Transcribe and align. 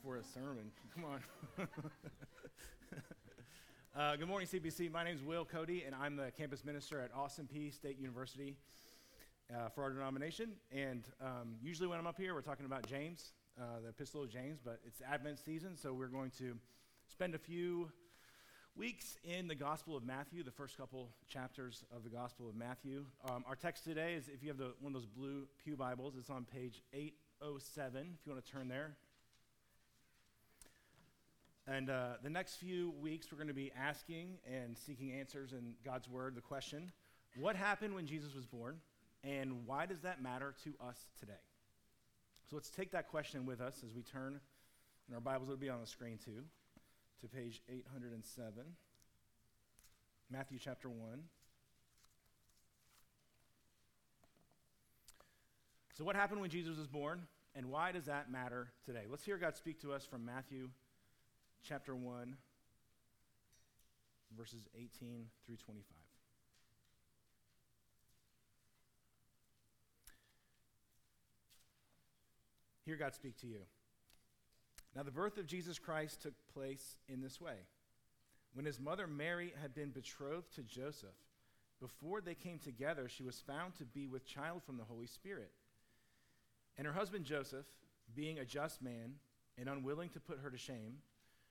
before 0.00 0.16
a 0.16 0.24
sermon. 0.24 0.70
Come 0.94 1.04
on. 1.04 1.20
uh, 3.96 4.16
good 4.16 4.28
morning, 4.28 4.48
CBC. 4.48 4.90
My 4.90 5.04
name 5.04 5.14
is 5.14 5.22
Will 5.22 5.44
Cody, 5.44 5.84
and 5.84 5.94
I'm 5.94 6.16
the 6.16 6.30
campus 6.30 6.64
minister 6.64 7.02
at 7.02 7.10
Austin 7.14 7.46
Peay 7.54 7.74
State 7.74 7.98
University 7.98 8.56
uh, 9.54 9.68
for 9.68 9.82
our 9.82 9.90
denomination. 9.90 10.52
And 10.74 11.04
um, 11.20 11.56
usually, 11.62 11.86
when 11.86 11.98
I'm 11.98 12.06
up 12.06 12.16
here, 12.16 12.32
we're 12.32 12.40
talking 12.40 12.64
about 12.64 12.86
James, 12.86 13.32
uh, 13.60 13.80
the 13.82 13.90
Epistle 13.90 14.22
of 14.22 14.30
James, 14.30 14.58
but 14.64 14.80
it's 14.86 15.02
Advent 15.02 15.38
season, 15.38 15.76
so 15.76 15.92
we're 15.92 16.06
going 16.06 16.30
to 16.38 16.56
spend 17.06 17.34
a 17.34 17.38
few 17.38 17.90
weeks 18.74 19.18
in 19.22 19.48
the 19.48 19.54
Gospel 19.54 19.98
of 19.98 20.04
Matthew, 20.04 20.42
the 20.42 20.50
first 20.50 20.78
couple 20.78 21.10
chapters 21.28 21.84
of 21.94 22.04
the 22.04 22.10
Gospel 22.10 22.48
of 22.48 22.54
Matthew. 22.54 23.04
Um, 23.28 23.44
our 23.46 23.56
text 23.56 23.84
today 23.84 24.14
is 24.14 24.28
if 24.28 24.42
you 24.42 24.48
have 24.48 24.58
the, 24.58 24.72
one 24.80 24.94
of 24.94 25.02
those 25.02 25.06
blue 25.06 25.46
Pew 25.62 25.76
Bibles, 25.76 26.14
it's 26.18 26.30
on 26.30 26.46
page 26.46 26.82
807, 26.94 28.16
if 28.18 28.26
you 28.26 28.32
want 28.32 28.42
to 28.42 28.50
turn 28.50 28.66
there. 28.66 28.96
And 31.66 31.90
uh, 31.90 32.14
the 32.22 32.30
next 32.30 32.56
few 32.56 32.92
weeks, 33.00 33.30
we're 33.30 33.38
going 33.38 33.48
to 33.48 33.54
be 33.54 33.72
asking 33.78 34.38
and 34.50 34.76
seeking 34.76 35.12
answers 35.12 35.52
in 35.52 35.74
God's 35.84 36.08
Word 36.08 36.34
the 36.34 36.40
question 36.40 36.92
what 37.36 37.54
happened 37.54 37.94
when 37.94 38.06
Jesus 38.06 38.34
was 38.34 38.44
born, 38.44 38.78
and 39.22 39.66
why 39.66 39.86
does 39.86 40.00
that 40.00 40.20
matter 40.22 40.54
to 40.64 40.74
us 40.84 41.06
today? 41.18 41.32
So 42.48 42.56
let's 42.56 42.70
take 42.70 42.90
that 42.90 43.08
question 43.08 43.46
with 43.46 43.60
us 43.60 43.82
as 43.86 43.94
we 43.94 44.02
turn, 44.02 44.40
and 45.06 45.14
our 45.14 45.20
Bibles 45.20 45.48
will 45.48 45.56
be 45.56 45.68
on 45.68 45.80
the 45.80 45.86
screen 45.86 46.18
too 46.18 46.42
to 47.20 47.28
page 47.28 47.60
807, 47.68 48.64
Matthew 50.30 50.58
chapter 50.58 50.88
1. 50.88 51.22
So, 55.96 56.04
what 56.04 56.16
happened 56.16 56.40
when 56.40 56.50
Jesus 56.50 56.78
was 56.78 56.86
born, 56.86 57.26
and 57.54 57.66
why 57.66 57.92
does 57.92 58.06
that 58.06 58.32
matter 58.32 58.72
today? 58.86 59.04
Let's 59.08 59.24
hear 59.24 59.36
God 59.36 59.54
speak 59.54 59.80
to 59.82 59.92
us 59.92 60.06
from 60.06 60.24
Matthew 60.24 60.70
chapter 61.62 61.94
1, 61.94 62.36
verses 64.36 64.68
18 64.74 65.26
through 65.46 65.56
25. 65.56 65.84
Hear 72.84 72.96
God 72.96 73.14
speak 73.14 73.36
to 73.40 73.46
you. 73.46 73.60
Now, 74.96 75.04
the 75.04 75.10
birth 75.12 75.38
of 75.38 75.46
Jesus 75.46 75.78
Christ 75.78 76.22
took 76.22 76.34
place 76.52 76.96
in 77.08 77.20
this 77.20 77.40
way. 77.40 77.54
When 78.52 78.66
his 78.66 78.80
mother 78.80 79.06
Mary 79.06 79.52
had 79.62 79.74
been 79.74 79.90
betrothed 79.90 80.52
to 80.56 80.62
Joseph, 80.62 81.14
before 81.80 82.20
they 82.20 82.34
came 82.34 82.58
together, 82.58 83.08
she 83.08 83.22
was 83.22 83.38
found 83.38 83.76
to 83.76 83.84
be 83.84 84.08
with 84.08 84.26
child 84.26 84.62
from 84.64 84.76
the 84.76 84.84
Holy 84.84 85.06
Spirit. 85.06 85.52
And 86.76 86.86
her 86.86 86.92
husband 86.92 87.24
Joseph, 87.24 87.66
being 88.14 88.38
a 88.38 88.44
just 88.44 88.82
man 88.82 89.14
and 89.56 89.68
unwilling 89.68 90.08
to 90.10 90.20
put 90.20 90.40
her 90.40 90.50
to 90.50 90.58
shame, 90.58 90.96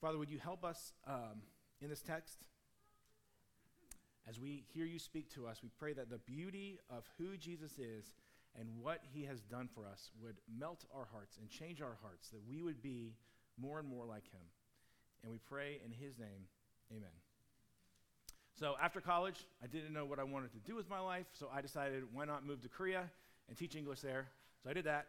Father, 0.00 0.16
would 0.16 0.30
you 0.30 0.38
help 0.38 0.64
us 0.64 0.94
um, 1.06 1.42
in 1.82 1.90
this 1.90 2.00
text? 2.00 2.38
As 4.28 4.40
we 4.40 4.64
hear 4.72 4.86
you 4.86 4.98
speak 4.98 5.32
to 5.34 5.46
us, 5.46 5.60
we 5.62 5.68
pray 5.78 5.92
that 5.92 6.08
the 6.08 6.18
beauty 6.18 6.78
of 6.88 7.04
who 7.18 7.36
Jesus 7.36 7.78
is 7.78 8.14
and 8.58 8.68
what 8.82 9.02
he 9.12 9.24
has 9.24 9.40
done 9.42 9.68
for 9.74 9.86
us 9.86 10.10
would 10.22 10.36
melt 10.58 10.86
our 10.94 11.06
hearts 11.12 11.36
and 11.36 11.50
change 11.50 11.82
our 11.82 11.98
hearts, 12.02 12.30
that 12.30 12.40
we 12.48 12.62
would 12.62 12.82
be 12.82 13.14
more 13.60 13.78
and 13.78 13.88
more 13.88 14.06
like 14.06 14.24
him. 14.30 14.40
And 15.22 15.30
we 15.30 15.38
pray 15.38 15.80
in 15.84 15.92
his 15.92 16.18
name, 16.18 16.48
amen. 16.90 17.10
So 18.58 18.76
after 18.82 19.00
college, 19.00 19.46
I 19.62 19.66
didn't 19.66 19.92
know 19.92 20.06
what 20.06 20.18
I 20.18 20.24
wanted 20.24 20.52
to 20.52 20.58
do 20.58 20.74
with 20.74 20.88
my 20.88 21.00
life, 21.00 21.26
so 21.32 21.50
I 21.52 21.60
decided 21.60 22.04
why 22.12 22.24
not 22.24 22.46
move 22.46 22.62
to 22.62 22.68
Korea 22.68 23.04
and 23.48 23.56
teach 23.56 23.76
English 23.76 24.00
there. 24.00 24.28
So 24.62 24.70
I 24.70 24.72
did 24.72 24.84
that 24.84 25.06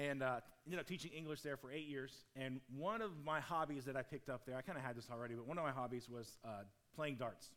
and 0.00 0.22
uh, 0.22 0.40
ended 0.66 0.80
up 0.80 0.86
teaching 0.86 1.10
English 1.12 1.42
there 1.42 1.56
for 1.56 1.70
eight 1.70 1.86
years. 1.86 2.24
And 2.34 2.60
one 2.74 3.02
of 3.02 3.10
my 3.24 3.40
hobbies 3.40 3.84
that 3.84 3.96
I 3.96 4.02
picked 4.02 4.30
up 4.30 4.46
there, 4.46 4.56
I 4.56 4.62
kind 4.62 4.78
of 4.78 4.84
had 4.84 4.96
this 4.96 5.08
already, 5.12 5.34
but 5.34 5.46
one 5.46 5.58
of 5.58 5.64
my 5.64 5.72
hobbies 5.72 6.08
was 6.08 6.38
uh, 6.44 6.62
playing 6.96 7.16
darts. 7.16 7.50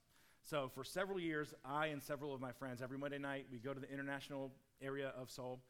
So 0.44 0.70
for 0.76 0.84
several 0.84 1.20
years, 1.20 1.54
I 1.64 1.88
and 1.88 2.04
several 2.04 2.34
of 2.34 2.42
my 2.42 2.52
friends, 2.52 2.82
every 2.82 2.98
Monday 2.98 3.18
night, 3.18 3.46
we 3.50 3.60
go 3.60 3.74
to 3.74 3.80
the 3.80 3.90
international 3.90 4.52
area 4.82 5.14
of 5.18 5.32
Seoul, 5.32 5.62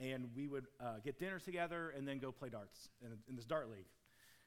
and 0.00 0.28
we 0.34 0.48
would 0.48 0.66
uh, 0.80 0.94
get 1.04 1.20
dinner 1.20 1.38
together 1.38 1.94
and 1.96 2.08
then 2.08 2.18
go 2.18 2.32
play 2.32 2.48
darts 2.48 2.88
in, 3.00 3.12
in 3.28 3.36
this 3.36 3.44
dart 3.44 3.70
league. 3.70 3.86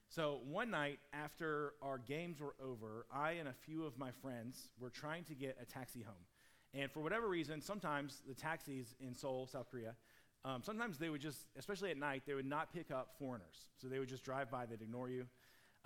So 0.10 0.40
one 0.50 0.70
night 0.72 1.00
after 1.14 1.76
our 1.82 1.98
games 1.98 2.42
were 2.42 2.56
over, 2.62 3.06
I 3.14 3.34
and 3.34 3.48
a 3.48 3.54
few 3.54 3.86
of 3.86 3.98
my 3.98 4.12
friends 4.22 4.70
were 4.80 4.90
trying 4.90 5.24
to 5.26 5.34
get 5.34 5.58
a 5.62 5.66
taxi 5.66 6.02
home. 6.02 6.26
And 6.74 6.92
for 6.92 7.00
whatever 7.00 7.28
reason, 7.28 7.62
sometimes 7.62 8.22
the 8.28 8.34
taxis 8.34 8.96
in 9.00 9.16
Seoul, 9.16 9.48
South 9.48 9.72
Korea, 9.72 9.96
um, 10.46 10.64
sometimes 10.64 10.98
they 10.98 11.10
would 11.10 11.22
just, 11.22 11.48
especially 11.58 11.92
at 11.92 11.98
night, 11.98 12.24
they 12.26 12.34
would 12.34 12.46
not 12.46 12.74
pick 12.74 12.92
up 12.92 13.16
foreigners. 13.20 13.68
So 13.82 13.88
they 13.88 14.00
would 14.00 14.10
just 14.10 14.24
drive 14.24 14.50
by, 14.50 14.66
they'd 14.66 14.82
ignore 14.82 15.10
you. 15.10 15.26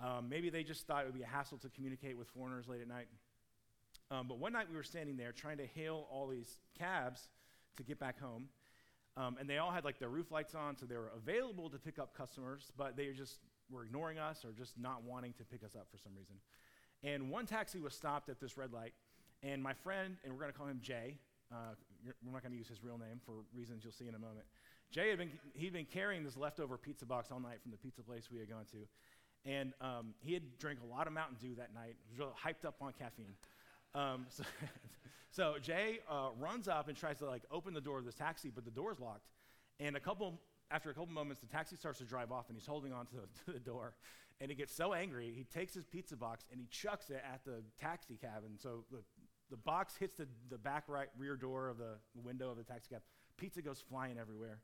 Um, 0.00 0.28
maybe 0.28 0.50
they 0.50 0.62
just 0.62 0.86
thought 0.86 1.02
it 1.02 1.06
would 1.06 1.14
be 1.14 1.22
a 1.22 1.26
hassle 1.26 1.58
to 1.58 1.68
communicate 1.68 2.16
with 2.16 2.28
foreigners 2.28 2.68
late 2.68 2.80
at 2.80 2.88
night. 2.88 3.06
Um, 4.10 4.28
but 4.28 4.38
one 4.38 4.52
night 4.52 4.66
we 4.70 4.76
were 4.76 4.82
standing 4.82 5.16
there 5.16 5.32
trying 5.32 5.58
to 5.58 5.66
hail 5.66 6.06
all 6.10 6.28
these 6.28 6.58
cabs 6.78 7.28
to 7.76 7.82
get 7.82 7.98
back 7.98 8.20
home. 8.20 8.48
Um, 9.16 9.36
and 9.38 9.48
they 9.48 9.58
all 9.58 9.70
had 9.70 9.84
like 9.84 9.98
their 9.98 10.08
roof 10.08 10.30
lights 10.30 10.54
on, 10.54 10.76
so 10.76 10.86
they 10.86 10.96
were 10.96 11.12
available 11.16 11.70
to 11.70 11.78
pick 11.78 11.98
up 11.98 12.16
customers, 12.16 12.72
but 12.76 12.96
they 12.96 13.12
just 13.12 13.38
were 13.70 13.84
ignoring 13.84 14.18
us 14.18 14.44
or 14.44 14.52
just 14.52 14.78
not 14.78 15.04
wanting 15.04 15.32
to 15.34 15.44
pick 15.44 15.62
us 15.64 15.74
up 15.76 15.86
for 15.90 15.98
some 15.98 16.12
reason. 16.16 16.36
And 17.02 17.30
one 17.30 17.46
taxi 17.46 17.80
was 17.80 17.94
stopped 17.94 18.28
at 18.28 18.40
this 18.40 18.56
red 18.56 18.72
light, 18.72 18.92
and 19.42 19.62
my 19.62 19.72
friend, 19.72 20.16
and 20.24 20.32
we're 20.32 20.40
going 20.40 20.52
to 20.52 20.58
call 20.58 20.66
him 20.66 20.80
Jay, 20.82 21.18
uh, 21.52 21.74
we're 22.04 22.32
not 22.32 22.42
going 22.42 22.52
to 22.52 22.58
use 22.58 22.68
his 22.68 22.82
real 22.82 22.98
name 22.98 23.20
for 23.24 23.32
reasons 23.54 23.82
you'll 23.84 23.92
see 23.92 24.08
in 24.08 24.14
a 24.14 24.18
moment. 24.18 24.46
Jay 24.90 25.08
had 25.10 25.18
been, 25.18 25.30
he'd 25.54 25.72
been 25.72 25.86
carrying 25.86 26.22
this 26.22 26.36
leftover 26.36 26.76
pizza 26.76 27.06
box 27.06 27.30
all 27.32 27.40
night 27.40 27.60
from 27.62 27.70
the 27.70 27.76
pizza 27.76 28.02
place 28.02 28.28
we 28.30 28.38
had 28.38 28.48
gone 28.48 28.64
to. 28.72 29.50
And 29.50 29.72
um, 29.80 30.14
he 30.20 30.32
had 30.32 30.58
drank 30.58 30.78
a 30.82 30.86
lot 30.86 31.06
of 31.06 31.12
Mountain 31.12 31.36
Dew 31.40 31.54
that 31.56 31.74
night, 31.74 31.96
he 32.06 32.10
was 32.10 32.18
really 32.18 32.32
hyped 32.32 32.66
up 32.66 32.76
on 32.80 32.92
caffeine. 32.98 33.34
Um, 33.94 34.26
so, 34.28 34.44
so, 35.30 35.54
Jay 35.60 36.00
uh, 36.10 36.28
runs 36.38 36.68
up 36.68 36.88
and 36.88 36.96
tries 36.96 37.18
to 37.18 37.26
like 37.26 37.42
open 37.50 37.74
the 37.74 37.80
door 37.80 37.98
of 37.98 38.04
this 38.04 38.14
taxi, 38.14 38.50
but 38.54 38.64
the 38.64 38.70
door's 38.70 39.00
locked. 39.00 39.28
And 39.80 39.96
a 39.96 40.00
couple 40.00 40.40
after 40.70 40.90
a 40.90 40.94
couple 40.94 41.12
moments, 41.12 41.40
the 41.40 41.46
taxi 41.46 41.76
starts 41.76 41.98
to 41.98 42.04
drive 42.04 42.32
off 42.32 42.48
and 42.48 42.56
he's 42.56 42.66
holding 42.66 42.92
on 42.92 43.06
to 43.06 43.14
the, 43.14 43.28
to 43.52 43.58
the, 43.58 43.64
door. 43.64 43.94
And 44.40 44.50
he 44.50 44.56
gets 44.56 44.74
so 44.74 44.92
angry, 44.92 45.32
he 45.34 45.44
takes 45.44 45.74
his 45.74 45.84
pizza 45.84 46.16
box 46.16 46.44
and 46.50 46.60
he 46.60 46.66
chucks 46.66 47.10
it 47.10 47.22
at 47.32 47.44
the 47.44 47.62
taxi 47.80 48.16
cab. 48.20 48.42
And 48.44 48.58
so 48.58 48.84
the, 48.90 48.98
the 49.50 49.56
box 49.56 49.96
hits 49.96 50.16
the, 50.16 50.26
the 50.50 50.58
back 50.58 50.84
right 50.88 51.08
rear 51.18 51.36
door 51.36 51.68
of 51.68 51.78
the 51.78 51.96
window 52.22 52.50
of 52.50 52.56
the 52.56 52.64
taxi 52.64 52.88
cab. 52.90 53.02
Pizza 53.36 53.62
goes 53.62 53.82
flying 53.88 54.18
everywhere. 54.18 54.60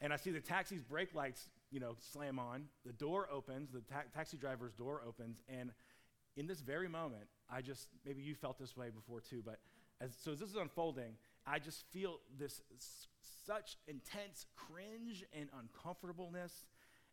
And 0.00 0.12
I 0.12 0.16
see 0.16 0.30
the 0.30 0.40
taxi's 0.40 0.82
brake 0.82 1.14
lights, 1.14 1.48
you 1.70 1.80
know, 1.80 1.96
slam 2.12 2.38
on. 2.38 2.64
The 2.86 2.92
door 2.92 3.28
opens, 3.30 3.70
the 3.70 3.80
ta- 3.80 4.04
taxi 4.14 4.36
driver's 4.36 4.72
door 4.72 5.02
opens. 5.06 5.40
And 5.48 5.70
in 6.36 6.46
this 6.46 6.60
very 6.60 6.88
moment, 6.88 7.24
I 7.50 7.62
just, 7.62 7.88
maybe 8.06 8.22
you 8.22 8.34
felt 8.34 8.58
this 8.58 8.76
way 8.76 8.90
before 8.90 9.20
too, 9.20 9.42
but 9.44 9.58
as, 10.00 10.12
so 10.22 10.32
as 10.32 10.38
this 10.38 10.50
is 10.50 10.56
unfolding, 10.56 11.14
I 11.46 11.58
just 11.58 11.84
feel 11.90 12.20
this 12.38 12.62
such 13.46 13.76
intense 13.88 14.46
cringe 14.54 15.24
and 15.32 15.48
uncomfortableness, 15.58 16.52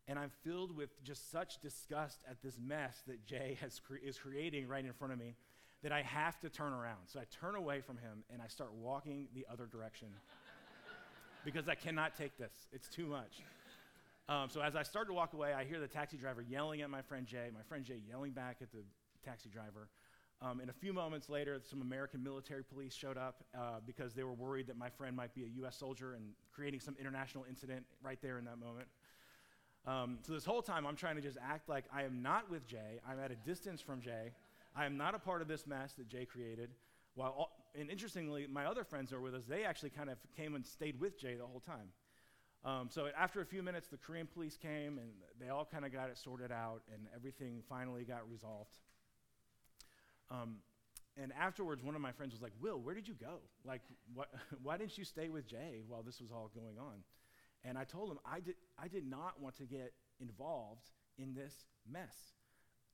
and 0.06 0.18
I'm 0.18 0.30
filled 0.44 0.76
with 0.76 1.02
just 1.02 1.30
such 1.32 1.58
disgust 1.60 2.20
at 2.30 2.42
this 2.42 2.58
mess 2.62 3.02
that 3.08 3.24
Jay 3.26 3.58
has 3.60 3.80
cre- 3.80 3.96
is 3.96 4.18
creating 4.18 4.68
right 4.68 4.84
in 4.84 4.92
front 4.92 5.12
of 5.12 5.18
me 5.18 5.34
that 5.82 5.92
I 5.92 6.02
have 6.02 6.40
to 6.40 6.48
turn 6.48 6.72
around. 6.72 7.06
So 7.06 7.20
I 7.20 7.24
turn 7.30 7.54
away 7.54 7.80
from 7.80 7.96
him 7.98 8.24
and 8.32 8.40
I 8.42 8.48
start 8.48 8.72
walking 8.72 9.28
the 9.34 9.46
other 9.50 9.66
direction 9.66 10.08
because 11.44 11.68
I 11.68 11.74
cannot 11.74 12.16
take 12.16 12.36
this. 12.38 12.66
It's 12.72 12.88
too 12.88 13.06
much. 13.06 13.42
Um, 14.28 14.48
so 14.50 14.60
as 14.60 14.74
I 14.74 14.82
start 14.82 15.06
to 15.06 15.12
walk 15.12 15.34
away, 15.34 15.52
I 15.52 15.64
hear 15.64 15.78
the 15.78 15.86
taxi 15.86 16.16
driver 16.16 16.42
yelling 16.42 16.82
at 16.82 16.90
my 16.90 17.02
friend 17.02 17.26
Jay, 17.26 17.48
my 17.54 17.62
friend 17.68 17.84
Jay 17.84 18.00
yelling 18.08 18.32
back 18.32 18.56
at 18.60 18.72
the 18.72 18.82
taxi 19.24 19.48
driver. 19.48 19.88
Um, 20.42 20.60
and 20.60 20.68
a 20.68 20.72
few 20.72 20.92
moments 20.92 21.30
later, 21.30 21.60
some 21.64 21.80
American 21.80 22.22
military 22.22 22.62
police 22.62 22.94
showed 22.94 23.16
up 23.16 23.44
uh, 23.56 23.80
because 23.86 24.12
they 24.12 24.22
were 24.22 24.34
worried 24.34 24.66
that 24.66 24.76
my 24.76 24.90
friend 24.90 25.16
might 25.16 25.34
be 25.34 25.44
a 25.44 25.48
U.S. 25.60 25.76
soldier 25.76 26.14
and 26.14 26.24
creating 26.52 26.80
some 26.80 26.94
international 27.00 27.44
incident 27.48 27.86
right 28.02 28.18
there 28.20 28.38
in 28.38 28.44
that 28.44 28.58
moment. 28.58 28.88
Um, 29.86 30.18
so 30.22 30.32
this 30.32 30.44
whole 30.44 30.62
time, 30.62 30.86
I'm 30.86 30.96
trying 30.96 31.16
to 31.16 31.22
just 31.22 31.38
act 31.40 31.68
like 31.68 31.84
I 31.94 32.02
am 32.02 32.20
not 32.20 32.50
with 32.50 32.66
Jay. 32.66 33.00
I'm 33.08 33.20
at 33.20 33.30
a 33.30 33.36
distance 33.36 33.80
from 33.80 34.00
Jay. 34.00 34.32
I 34.76 34.84
am 34.84 34.98
not 34.98 35.14
a 35.14 35.18
part 35.18 35.40
of 35.40 35.48
this 35.48 35.66
mess 35.66 35.94
that 35.94 36.08
Jay 36.08 36.26
created. 36.26 36.70
While 37.14 37.30
all, 37.30 37.50
and 37.74 37.90
interestingly, 37.90 38.46
my 38.46 38.66
other 38.66 38.84
friends 38.84 39.12
are 39.12 39.20
with 39.20 39.34
us, 39.34 39.44
they 39.46 39.64
actually 39.64 39.90
kind 39.90 40.10
of 40.10 40.18
came 40.36 40.54
and 40.54 40.66
stayed 40.66 41.00
with 41.00 41.18
Jay 41.18 41.34
the 41.34 41.46
whole 41.46 41.60
time. 41.60 41.88
Um, 42.62 42.88
so 42.90 43.08
after 43.18 43.40
a 43.40 43.46
few 43.46 43.62
minutes, 43.62 43.88
the 43.88 43.96
Korean 43.96 44.26
police 44.26 44.56
came 44.56 44.98
and 44.98 45.08
they 45.40 45.48
all 45.48 45.64
kind 45.64 45.84
of 45.86 45.92
got 45.92 46.10
it 46.10 46.18
sorted 46.18 46.52
out, 46.52 46.82
and 46.92 47.06
everything 47.14 47.62
finally 47.68 48.04
got 48.04 48.28
resolved. 48.30 48.76
Um, 50.30 50.56
and 51.16 51.32
afterwards, 51.32 51.82
one 51.82 51.94
of 51.94 52.02
my 52.02 52.12
friends 52.12 52.32
was 52.32 52.42
like, 52.42 52.52
Will, 52.60 52.78
where 52.78 52.94
did 52.94 53.08
you 53.08 53.14
go? 53.14 53.38
Like, 53.64 53.80
why 54.62 54.76
didn't 54.76 54.98
you 54.98 55.04
stay 55.04 55.28
with 55.28 55.46
Jay 55.46 55.80
while 55.88 56.02
this 56.02 56.20
was 56.20 56.30
all 56.30 56.50
going 56.54 56.78
on? 56.78 57.02
And 57.64 57.78
I 57.78 57.84
told 57.84 58.10
him 58.10 58.18
I 58.26 58.40
did, 58.40 58.56
I 58.78 58.88
did 58.88 59.08
not 59.08 59.40
want 59.40 59.56
to 59.56 59.64
get 59.64 59.94
involved 60.20 60.90
in 61.16 61.34
this 61.34 61.64
mess. 61.90 62.35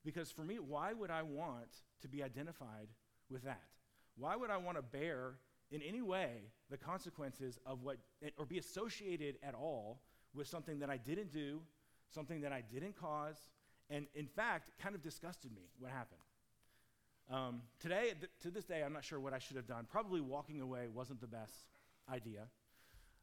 Because 0.05 0.31
for 0.31 0.43
me, 0.43 0.59
why 0.59 0.93
would 0.93 1.11
I 1.11 1.23
want 1.23 1.83
to 2.03 2.09
be 2.09 2.23
identified 2.23 2.89
with 3.31 3.45
that? 3.45 3.63
Why 4.17 4.37
would 4.37 4.51
I 4.51 4.57
want 4.57 4.77
to 4.77 4.83
bear 4.83 5.35
in 5.71 5.81
any 5.83 6.03
way 6.03 6.51
the 6.71 6.77
consequences 6.77 7.59
of 7.65 7.83
what, 7.83 7.99
or 8.37 8.45
be 8.45 8.59
associated 8.59 9.37
at 9.43 9.55
all 9.55 10.03
with 10.35 10.47
something 10.47 10.79
that 10.81 10.91
I 10.91 10.97
didn't 10.97 11.33
do, 11.33 11.61
something 12.09 12.41
that 12.43 12.53
I 12.53 12.63
didn't 12.63 12.97
cause, 12.97 13.37
and 13.89 14.07
in 14.15 14.27
fact, 14.27 14.71
kind 14.81 14.95
of 14.95 15.03
disgusted 15.03 15.53
me 15.55 15.63
what 15.79 15.91
happened. 15.91 16.21
Um, 17.31 17.63
today, 17.81 18.13
th- 18.19 18.31
to 18.43 18.51
this 18.51 18.65
day, 18.65 18.83
I'm 18.83 18.93
not 18.93 19.05
sure 19.05 19.21
what 19.21 19.33
I 19.33 19.39
should 19.39 19.57
have 19.57 19.67
done. 19.67 19.87
Probably 19.91 20.21
walking 20.21 20.61
away 20.61 20.89
wasn't 20.89 21.21
the 21.21 21.27
best 21.27 21.67
idea. 22.13 22.49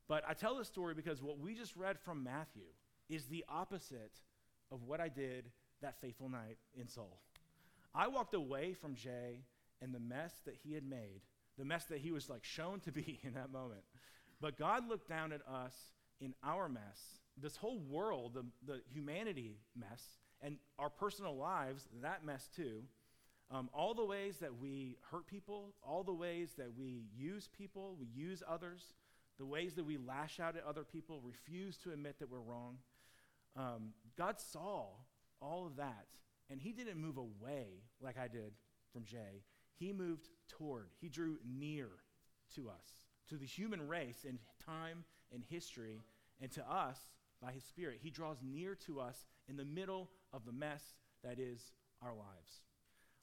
But 0.07 0.23
I 0.27 0.33
tell 0.33 0.57
this 0.57 0.67
story 0.67 0.93
because 0.93 1.21
what 1.21 1.37
we 1.39 1.53
just 1.53 1.75
read 1.75 1.99
from 1.99 2.23
Matthew 2.23 2.63
is 3.09 3.25
the 3.25 3.45
opposite 3.47 4.21
of 4.71 4.83
what 4.83 4.99
I 4.99 5.09
did 5.09 5.51
that 5.81 5.99
fateful 6.01 6.29
night 6.29 6.57
in 6.79 6.87
Seoul. 6.87 7.19
I 7.93 8.07
walked 8.07 8.33
away 8.33 8.73
from 8.73 8.95
Jay 8.95 9.41
and 9.81 9.93
the 9.93 9.99
mess 9.99 10.33
that 10.45 10.55
he 10.63 10.73
had 10.73 10.83
made, 10.83 11.21
the 11.57 11.65
mess 11.65 11.85
that 11.85 11.99
he 11.99 12.11
was 12.11 12.29
like 12.29 12.43
shown 12.43 12.79
to 12.81 12.91
be 12.91 13.19
in 13.23 13.33
that 13.33 13.51
moment. 13.51 13.81
But 14.41 14.57
God 14.57 14.87
looked 14.87 15.09
down 15.09 15.31
at 15.31 15.41
us 15.47 15.73
in 16.21 16.33
our 16.43 16.69
mess, 16.69 17.19
this 17.41 17.57
whole 17.57 17.79
world, 17.79 18.33
the, 18.33 18.45
the 18.65 18.81
humanity 18.93 19.57
mess, 19.75 20.03
and 20.41 20.57
our 20.77 20.89
personal 20.89 21.35
lives, 21.35 21.87
that 22.01 22.25
mess 22.25 22.49
too. 22.55 22.83
Um, 23.51 23.69
all 23.73 23.93
the 23.93 24.05
ways 24.05 24.37
that 24.37 24.59
we 24.59 24.97
hurt 25.11 25.25
people, 25.25 25.73
all 25.81 26.03
the 26.03 26.13
ways 26.13 26.51
that 26.57 26.77
we 26.77 27.05
use 27.17 27.49
people, 27.57 27.95
we 27.99 28.07
use 28.07 28.43
others, 28.47 28.93
the 29.39 29.45
ways 29.45 29.73
that 29.73 29.85
we 29.85 29.97
lash 29.97 30.39
out 30.39 30.55
at 30.55 30.63
other 30.65 30.83
people, 30.83 31.21
refuse 31.23 31.77
to 31.77 31.91
admit 31.91 32.19
that 32.19 32.29
we're 32.29 32.39
wrong. 32.39 32.77
Um, 33.55 33.93
God 34.17 34.39
saw 34.39 34.89
all 35.41 35.65
of 35.65 35.77
that, 35.77 36.07
and 36.49 36.59
He 36.59 36.71
didn't 36.71 37.01
move 37.01 37.17
away 37.17 37.83
like 38.01 38.17
I 38.17 38.27
did 38.27 38.53
from 38.91 39.05
Jay. 39.05 39.43
He 39.75 39.93
moved 39.93 40.29
toward, 40.47 40.89
He 40.99 41.09
drew 41.09 41.37
near 41.45 41.87
to 42.55 42.69
us, 42.69 43.05
to 43.29 43.35
the 43.35 43.45
human 43.45 43.87
race 43.87 44.25
in 44.27 44.39
time 44.65 45.03
and 45.33 45.43
history, 45.49 46.01
and 46.41 46.51
to 46.51 46.71
us 46.71 46.97
by 47.41 47.51
His 47.51 47.63
Spirit. 47.63 47.99
He 48.01 48.09
draws 48.09 48.37
near 48.43 48.75
to 48.87 48.99
us 48.99 49.25
in 49.47 49.57
the 49.57 49.65
middle 49.65 50.09
of 50.33 50.45
the 50.45 50.51
mess 50.51 50.95
that 51.23 51.39
is 51.39 51.71
our 52.01 52.13
lives. 52.13 52.61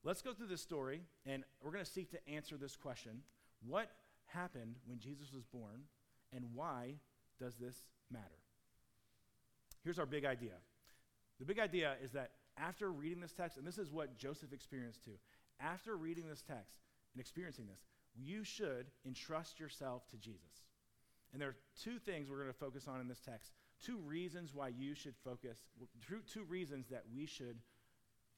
Let's 0.04 0.22
go 0.22 0.32
through 0.32 0.46
this 0.48 0.62
story, 0.62 1.02
and 1.24 1.42
we're 1.60 1.72
going 1.72 1.84
to 1.84 1.90
seek 1.90 2.10
to 2.12 2.28
answer 2.28 2.56
this 2.56 2.76
question 2.76 3.22
What 3.66 3.90
happened 4.26 4.76
when 4.86 4.98
Jesus 4.98 5.32
was 5.32 5.44
born, 5.44 5.82
and 6.32 6.44
why 6.54 6.94
does 7.40 7.56
this 7.56 7.84
matter? 8.10 8.24
Here's 9.82 9.98
our 9.98 10.06
big 10.06 10.24
idea. 10.24 10.54
The 11.38 11.44
big 11.44 11.58
idea 11.58 11.94
is 12.02 12.12
that 12.12 12.30
after 12.56 12.90
reading 12.90 13.20
this 13.20 13.32
text, 13.32 13.58
and 13.58 13.66
this 13.66 13.78
is 13.78 13.92
what 13.92 14.16
Joseph 14.16 14.52
experienced 14.52 15.04
too, 15.04 15.18
after 15.60 15.96
reading 15.96 16.28
this 16.28 16.42
text 16.42 16.78
and 17.14 17.20
experiencing 17.20 17.66
this, 17.66 17.84
you 18.14 18.44
should 18.44 18.86
entrust 19.06 19.60
yourself 19.60 20.08
to 20.08 20.16
Jesus. 20.16 20.64
And 21.32 21.42
there 21.42 21.50
are 21.50 21.56
two 21.82 21.98
things 21.98 22.30
we're 22.30 22.40
going 22.40 22.48
to 22.48 22.58
focus 22.58 22.88
on 22.88 23.00
in 23.00 23.08
this 23.08 23.20
text. 23.20 23.52
Two 23.84 23.98
reasons 23.98 24.54
why 24.54 24.68
you 24.68 24.94
should 24.94 25.14
focus, 25.22 25.58
two, 26.32 26.44
reasons 26.44 26.88
that 26.88 27.04
we 27.14 27.26
should 27.26 27.58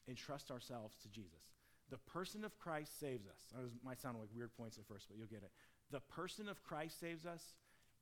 entrust 0.07 0.51
ourselves 0.51 0.97
to 1.03 1.07
Jesus. 1.07 1.53
The 1.89 1.97
person 1.99 2.43
of 2.43 2.59
Christ 2.59 2.99
saves 2.99 3.25
us. 3.25 3.45
That 3.55 3.69
might 3.83 4.01
sound 4.01 4.17
like 4.19 4.27
weird 4.35 4.53
points 4.57 4.77
at 4.77 4.85
first, 4.85 5.07
but 5.07 5.17
you'll 5.17 5.27
get 5.27 5.43
it. 5.43 5.51
The 5.91 6.01
person 6.01 6.49
of 6.49 6.61
Christ 6.61 6.99
saves 6.99 7.25
us. 7.25 7.53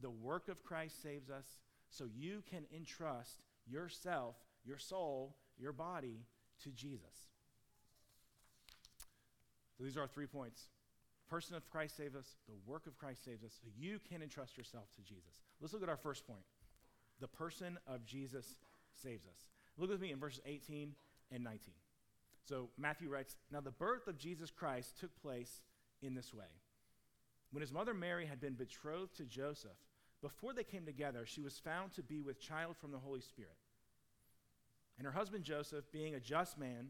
The 0.01 0.09
work 0.09 0.49
of 0.49 0.63
Christ 0.63 1.01
saves 1.01 1.29
us. 1.29 1.45
So 1.89 2.05
you 2.05 2.43
can 2.49 2.65
entrust 2.75 3.43
yourself, 3.67 4.35
your 4.67 4.77
soul, 4.77 5.35
your 5.57 5.71
body 5.71 6.25
to 6.63 6.69
Jesus. 6.71 7.29
So 9.77 9.83
these 9.83 9.97
are 9.97 10.01
our 10.01 10.07
three 10.07 10.27
points. 10.27 10.67
Person 11.29 11.55
of 11.55 11.69
Christ 11.69 11.97
saves 11.97 12.15
us, 12.15 12.35
the 12.47 12.55
work 12.65 12.87
of 12.87 12.97
Christ 12.97 13.23
saves 13.23 13.43
us, 13.43 13.59
so 13.61 13.67
you 13.77 13.99
can 14.09 14.21
entrust 14.21 14.57
yourself 14.57 14.85
to 14.95 15.01
Jesus. 15.01 15.41
Let's 15.59 15.73
look 15.73 15.83
at 15.83 15.89
our 15.89 15.97
first 15.97 16.25
point. 16.25 16.45
The 17.19 17.27
person 17.27 17.77
of 17.85 18.05
Jesus 18.05 18.55
saves 18.93 19.25
us. 19.25 19.49
Look 19.77 19.89
with 19.89 20.01
me 20.01 20.11
in 20.11 20.19
verses 20.19 20.41
18 20.45 20.93
and 21.31 21.43
19. 21.43 21.73
So 22.47 22.69
Matthew 22.77 23.09
writes 23.09 23.35
Now 23.51 23.61
the 23.61 23.71
birth 23.71 24.07
of 24.07 24.17
Jesus 24.17 24.51
Christ 24.51 24.97
took 24.99 25.15
place 25.21 25.61
in 26.01 26.15
this 26.15 26.33
way. 26.33 26.45
When 27.51 27.61
his 27.61 27.73
mother 27.73 27.93
Mary 27.93 28.25
had 28.25 28.39
been 28.39 28.53
betrothed 28.53 29.15
to 29.17 29.25
Joseph, 29.25 29.77
before 30.21 30.53
they 30.53 30.63
came 30.63 30.85
together, 30.85 31.25
she 31.25 31.41
was 31.41 31.59
found 31.59 31.93
to 31.93 32.03
be 32.03 32.21
with 32.21 32.39
child 32.39 32.77
from 32.77 32.91
the 32.91 32.97
Holy 32.97 33.21
Spirit. 33.21 33.57
And 34.97 35.05
her 35.05 35.13
husband 35.13 35.43
Joseph, 35.43 35.91
being 35.91 36.15
a 36.15 36.19
just 36.19 36.57
man 36.57 36.87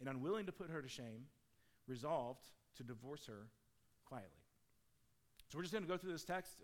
and 0.00 0.08
unwilling 0.08 0.46
to 0.46 0.52
put 0.52 0.70
her 0.70 0.82
to 0.82 0.88
shame, 0.88 1.26
resolved 1.86 2.48
to 2.76 2.82
divorce 2.82 3.26
her 3.26 3.48
quietly. 4.04 4.30
So 5.48 5.58
we're 5.58 5.62
just 5.62 5.72
going 5.72 5.84
to 5.84 5.88
go 5.88 5.96
through 5.96 6.12
this 6.12 6.24
text 6.24 6.58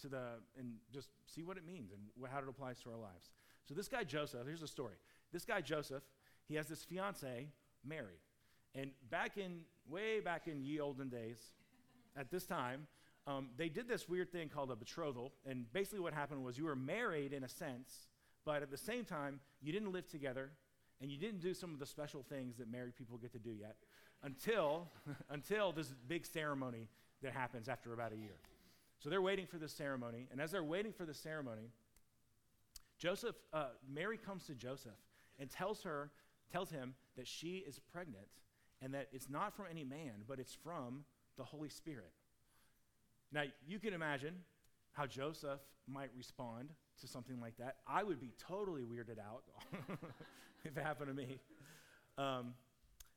to 0.00 0.08
the 0.08 0.22
and 0.58 0.74
just 0.92 1.10
see 1.26 1.42
what 1.42 1.56
it 1.56 1.66
means 1.66 1.92
and 1.92 2.00
how 2.30 2.38
it 2.38 2.44
applies 2.48 2.80
to 2.80 2.90
our 2.90 2.96
lives. 2.96 3.30
So 3.68 3.74
this 3.74 3.88
guy 3.88 4.04
Joseph, 4.04 4.46
here's 4.46 4.60
the 4.60 4.66
story. 4.66 4.94
This 5.32 5.44
guy 5.44 5.60
Joseph, 5.60 6.02
he 6.48 6.54
has 6.54 6.66
this 6.66 6.82
fiance 6.82 7.48
Mary. 7.84 8.20
And 8.74 8.90
back 9.10 9.36
in, 9.36 9.60
way 9.88 10.20
back 10.20 10.48
in 10.48 10.62
ye 10.62 10.80
olden 10.80 11.08
days, 11.08 11.52
at 12.16 12.30
this 12.30 12.44
time, 12.46 12.86
um, 13.26 13.50
they 13.56 13.68
did 13.68 13.88
this 13.88 14.08
weird 14.08 14.32
thing 14.32 14.48
called 14.48 14.70
a 14.70 14.76
betrothal. 14.76 15.32
And 15.46 15.70
basically, 15.72 16.00
what 16.00 16.14
happened 16.14 16.42
was 16.44 16.58
you 16.58 16.64
were 16.64 16.76
married 16.76 17.32
in 17.32 17.44
a 17.44 17.48
sense, 17.48 18.08
but 18.44 18.62
at 18.62 18.70
the 18.70 18.76
same 18.76 19.04
time, 19.04 19.40
you 19.60 19.72
didn't 19.72 19.92
live 19.92 20.08
together 20.08 20.50
and 21.00 21.10
you 21.10 21.18
didn't 21.18 21.40
do 21.40 21.54
some 21.54 21.72
of 21.72 21.78
the 21.78 21.86
special 21.86 22.22
things 22.22 22.56
that 22.58 22.70
married 22.70 22.96
people 22.96 23.18
get 23.18 23.32
to 23.32 23.38
do 23.38 23.50
yet 23.50 23.76
until, 24.22 24.88
until 25.30 25.72
this 25.72 25.92
big 26.08 26.24
ceremony 26.26 26.88
that 27.22 27.32
happens 27.32 27.68
after 27.68 27.92
about 27.92 28.12
a 28.12 28.16
year. 28.16 28.36
So 28.98 29.10
they're 29.10 29.22
waiting 29.22 29.46
for 29.46 29.58
this 29.58 29.72
ceremony. 29.72 30.28
And 30.30 30.40
as 30.40 30.52
they're 30.52 30.62
waiting 30.62 30.92
for 30.92 31.04
the 31.04 31.14
ceremony, 31.14 31.70
Joseph, 32.98 33.34
uh, 33.52 33.66
Mary 33.92 34.16
comes 34.16 34.46
to 34.46 34.54
Joseph 34.54 34.92
and 35.38 35.50
tells 35.50 35.82
her 35.82 36.10
tells 36.52 36.70
him 36.70 36.94
that 37.16 37.26
she 37.26 37.64
is 37.66 37.78
pregnant 37.78 38.26
and 38.82 38.92
that 38.94 39.08
it's 39.12 39.30
not 39.30 39.56
from 39.56 39.66
any 39.70 39.84
man, 39.84 40.22
but 40.28 40.38
it's 40.38 40.54
from 40.54 41.04
the 41.36 41.44
Holy 41.44 41.70
Spirit. 41.70 42.12
Now, 43.32 43.44
you 43.66 43.78
can 43.78 43.94
imagine 43.94 44.34
how 44.92 45.06
Joseph 45.06 45.60
might 45.88 46.10
respond 46.16 46.68
to 47.00 47.06
something 47.06 47.40
like 47.40 47.56
that. 47.58 47.76
I 47.86 48.02
would 48.02 48.20
be 48.20 48.32
totally 48.38 48.82
weirded 48.82 49.18
out 49.18 49.44
if 50.64 50.76
it 50.76 50.82
happened 50.82 51.08
to 51.08 51.14
me. 51.14 51.40
Um, 52.18 52.54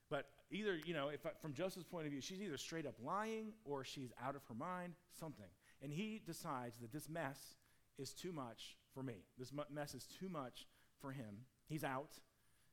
but 0.09 0.27
either, 0.51 0.79
you 0.85 0.93
know, 0.93 1.09
if 1.09 1.25
I, 1.25 1.29
from 1.41 1.53
Joseph's 1.53 1.85
point 1.85 2.05
of 2.05 2.11
view, 2.11 2.21
she's 2.21 2.41
either 2.41 2.57
straight 2.57 2.85
up 2.85 2.95
lying 3.03 3.53
or 3.63 3.83
she's 3.83 4.11
out 4.23 4.35
of 4.35 4.43
her 4.47 4.53
mind, 4.53 4.93
something. 5.19 5.45
And 5.81 5.91
he 5.91 6.21
decides 6.25 6.77
that 6.79 6.91
this 6.91 7.09
mess 7.09 7.39
is 7.97 8.13
too 8.13 8.31
much 8.31 8.77
for 8.93 9.03
me. 9.03 9.25
This 9.37 9.51
mess 9.71 9.93
is 9.93 10.05
too 10.19 10.29
much 10.29 10.67
for 11.01 11.11
him. 11.11 11.45
He's 11.67 11.83
out 11.83 12.11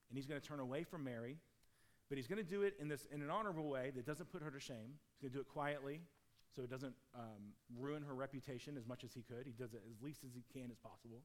and 0.08 0.16
he's 0.16 0.26
going 0.26 0.40
to 0.40 0.46
turn 0.46 0.60
away 0.60 0.84
from 0.84 1.04
Mary, 1.04 1.38
but 2.08 2.18
he's 2.18 2.26
going 2.26 2.42
to 2.42 2.48
do 2.48 2.62
it 2.62 2.74
in, 2.78 2.88
this, 2.88 3.06
in 3.12 3.22
an 3.22 3.30
honorable 3.30 3.68
way 3.68 3.90
that 3.94 4.06
doesn't 4.06 4.30
put 4.30 4.42
her 4.42 4.50
to 4.50 4.60
shame. 4.60 4.98
He's 5.14 5.22
going 5.22 5.32
to 5.32 5.36
do 5.38 5.40
it 5.40 5.48
quietly 5.48 6.02
so 6.54 6.62
it 6.62 6.70
doesn't 6.70 6.94
um, 7.14 7.54
ruin 7.78 8.02
her 8.02 8.14
reputation 8.14 8.76
as 8.76 8.86
much 8.86 9.04
as 9.04 9.12
he 9.12 9.22
could. 9.22 9.46
He 9.46 9.52
does 9.52 9.74
it 9.74 9.82
as 9.90 10.02
least 10.02 10.24
as 10.24 10.30
he 10.34 10.44
can 10.52 10.70
as 10.70 10.78
possible. 10.78 11.22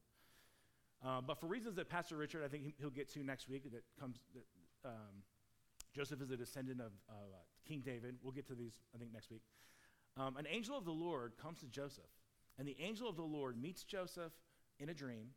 Uh, 1.04 1.20
but 1.20 1.38
for 1.38 1.46
reasons 1.46 1.76
that 1.76 1.88
Pastor 1.88 2.16
Richard, 2.16 2.44
I 2.44 2.48
think 2.48 2.74
he'll 2.80 2.90
get 2.90 3.12
to 3.12 3.22
next 3.22 3.48
week, 3.48 3.70
that 3.72 3.84
comes, 4.00 4.18
that, 4.34 4.88
um, 4.88 5.22
Joseph 5.94 6.20
is 6.20 6.30
a 6.30 6.36
descendant 6.36 6.80
of 6.80 6.92
uh, 7.08 7.12
King 7.66 7.82
David. 7.84 8.16
We'll 8.22 8.32
get 8.32 8.46
to 8.48 8.54
these, 8.54 8.74
I 8.94 8.98
think, 8.98 9.12
next 9.12 9.30
week. 9.30 9.42
Um, 10.16 10.36
an 10.36 10.46
angel 10.50 10.76
of 10.76 10.84
the 10.84 10.92
Lord 10.92 11.34
comes 11.40 11.60
to 11.60 11.66
Joseph, 11.66 12.10
and 12.58 12.66
the 12.66 12.76
angel 12.80 13.08
of 13.08 13.16
the 13.16 13.22
Lord 13.22 13.60
meets 13.60 13.84
Joseph 13.84 14.32
in 14.80 14.88
a 14.88 14.94
dream 14.94 15.28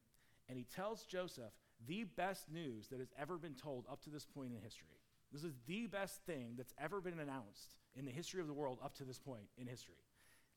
and 0.52 0.58
he 0.58 0.66
tells 0.66 1.06
Joseph 1.06 1.54
the 1.88 2.04
best 2.04 2.52
news 2.52 2.90
that 2.90 3.00
has 3.00 3.14
ever 3.20 3.38
been 3.38 3.54
told 3.54 3.86
up 3.90 4.04
to 4.04 4.10
this 4.10 4.26
point 4.26 4.52
in 4.52 4.62
history. 4.62 5.01
This 5.32 5.44
is 5.44 5.54
the 5.66 5.88
best 5.88 6.22
thing 6.26 6.54
that's 6.58 6.74
ever 6.82 7.00
been 7.00 7.20
announced 7.20 7.76
in 7.96 8.06
the 8.06 8.12
history 8.12 8.42
of 8.42 8.48
the 8.48 8.54
world 8.54 8.80
up 8.84 8.96
to 8.96 9.04
this 9.04 9.20
point 9.20 9.48
in 9.58 9.68
history. 9.68 9.96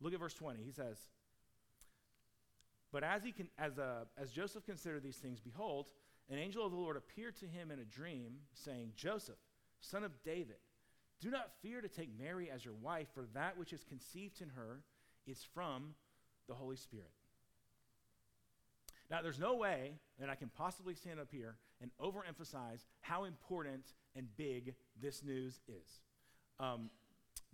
Look 0.01 0.13
at 0.13 0.21
verse 0.21 0.35
20. 0.35 0.63
He 0.65 0.73
says, 0.73 0.99
But 2.93 3.05
as, 3.05 3.23
he 3.23 3.35
as, 3.59 3.79
uh, 3.79 4.05
as 4.19 4.33
Joseph 4.33 4.65
considered 4.65 5.03
these 5.03 5.17
things, 5.17 5.41
behold, 5.41 5.87
an 6.31 6.39
angel 6.39 6.65
of 6.65 6.73
the 6.73 6.79
Lord 6.79 6.97
appeared 6.97 7.37
to 7.37 7.47
him 7.47 7.71
in 7.71 7.79
a 7.79 7.85
dream, 7.85 8.35
saying, 8.53 8.93
Joseph, 8.97 9.39
son 9.81 10.05
of 10.05 10.13
David, 10.25 10.57
do 11.21 11.31
not 11.31 11.51
fear 11.63 11.81
to 11.81 11.89
take 11.89 12.11
Mary 12.19 12.51
as 12.51 12.65
your 12.65 12.75
wife, 12.75 13.09
for 13.15 13.27
that 13.35 13.57
which 13.57 13.73
is 13.73 13.85
conceived 13.85 14.41
in 14.41 14.49
her 14.51 14.83
is 15.27 15.47
from 15.55 15.95
the 16.49 16.55
Holy 16.55 16.77
Spirit. 16.77 17.11
Now, 19.11 19.23
there's 19.23 19.39
no 19.39 19.55
way 19.55 19.93
that 20.19 20.31
I 20.31 20.35
can 20.35 20.49
possibly 20.49 20.95
stand 20.95 21.21
up 21.21 21.29
here 21.31 21.57
and 21.85 21.93
overemphasize 22.01 22.87
how 23.03 23.25
important 23.25 23.93
and 24.17 24.27
big 24.37 24.75
this 25.01 25.23
news 25.23 25.61
is. 25.69 26.01
Um, 26.59 26.89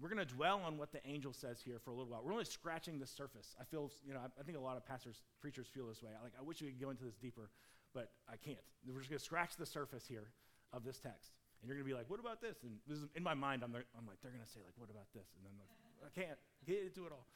we're 0.01 0.09
going 0.09 0.25
to 0.25 0.35
dwell 0.35 0.63
on 0.65 0.79
what 0.79 0.93
the 0.93 1.05
angel 1.07 1.33
says 1.33 1.61
here 1.61 1.81
for 1.83 1.91
a 1.91 1.95
little 1.95 2.11
while. 2.11 2.23
We're 2.25 2.33
only 2.33 2.45
scratching 2.45 3.01
the 3.01 3.07
surface. 3.07 3.57
I 3.61 3.65
feel, 3.65 3.91
you 4.07 4.15
know, 4.15 4.21
I, 4.21 4.29
I 4.41 4.45
think 4.45 4.57
a 4.57 4.61
lot 4.61 4.77
of 4.77 4.87
pastors, 4.87 5.23
preachers 5.41 5.67
feel 5.67 5.89
this 5.89 6.01
way. 6.03 6.11
I, 6.19 6.23
like, 6.23 6.33
I 6.39 6.43
wish 6.43 6.63
we 6.63 6.69
could 6.69 6.81
go 6.81 6.91
into 6.91 7.05
this 7.05 7.17
deeper, 7.17 7.51
but 7.93 8.13
I 8.29 8.37
can't. 8.37 8.63
We're 8.87 9.01
just 9.01 9.11
going 9.11 9.19
to 9.19 9.25
scratch 9.25 9.57
the 9.57 9.67
surface 9.67 10.07
here 10.07 10.31
of 10.73 10.85
this 10.85 10.99
text. 10.99 11.33
And 11.61 11.69
you're 11.69 11.77
going 11.77 11.85
to 11.85 11.93
be 11.93 11.99
like, 11.99 12.09
what 12.09 12.21
about 12.21 12.41
this? 12.41 12.63
And 12.63 12.79
this 12.87 12.99
is, 12.99 13.09
in 13.17 13.23
my 13.23 13.35
mind, 13.35 13.63
I'm, 13.65 13.73
there, 13.73 13.85
I'm 13.99 14.07
like, 14.07 14.23
they're 14.23 14.33
going 14.33 14.45
to 14.45 14.51
say, 14.51 14.61
like, 14.65 14.75
what 14.77 14.91
about 14.91 15.13
this? 15.13 15.27
And 15.37 15.45
then 15.45 15.53
like, 15.59 15.69
I 16.07 16.21
can't 16.21 16.39
get 16.65 16.87
into 16.87 17.05
it 17.05 17.13
all. 17.13 17.27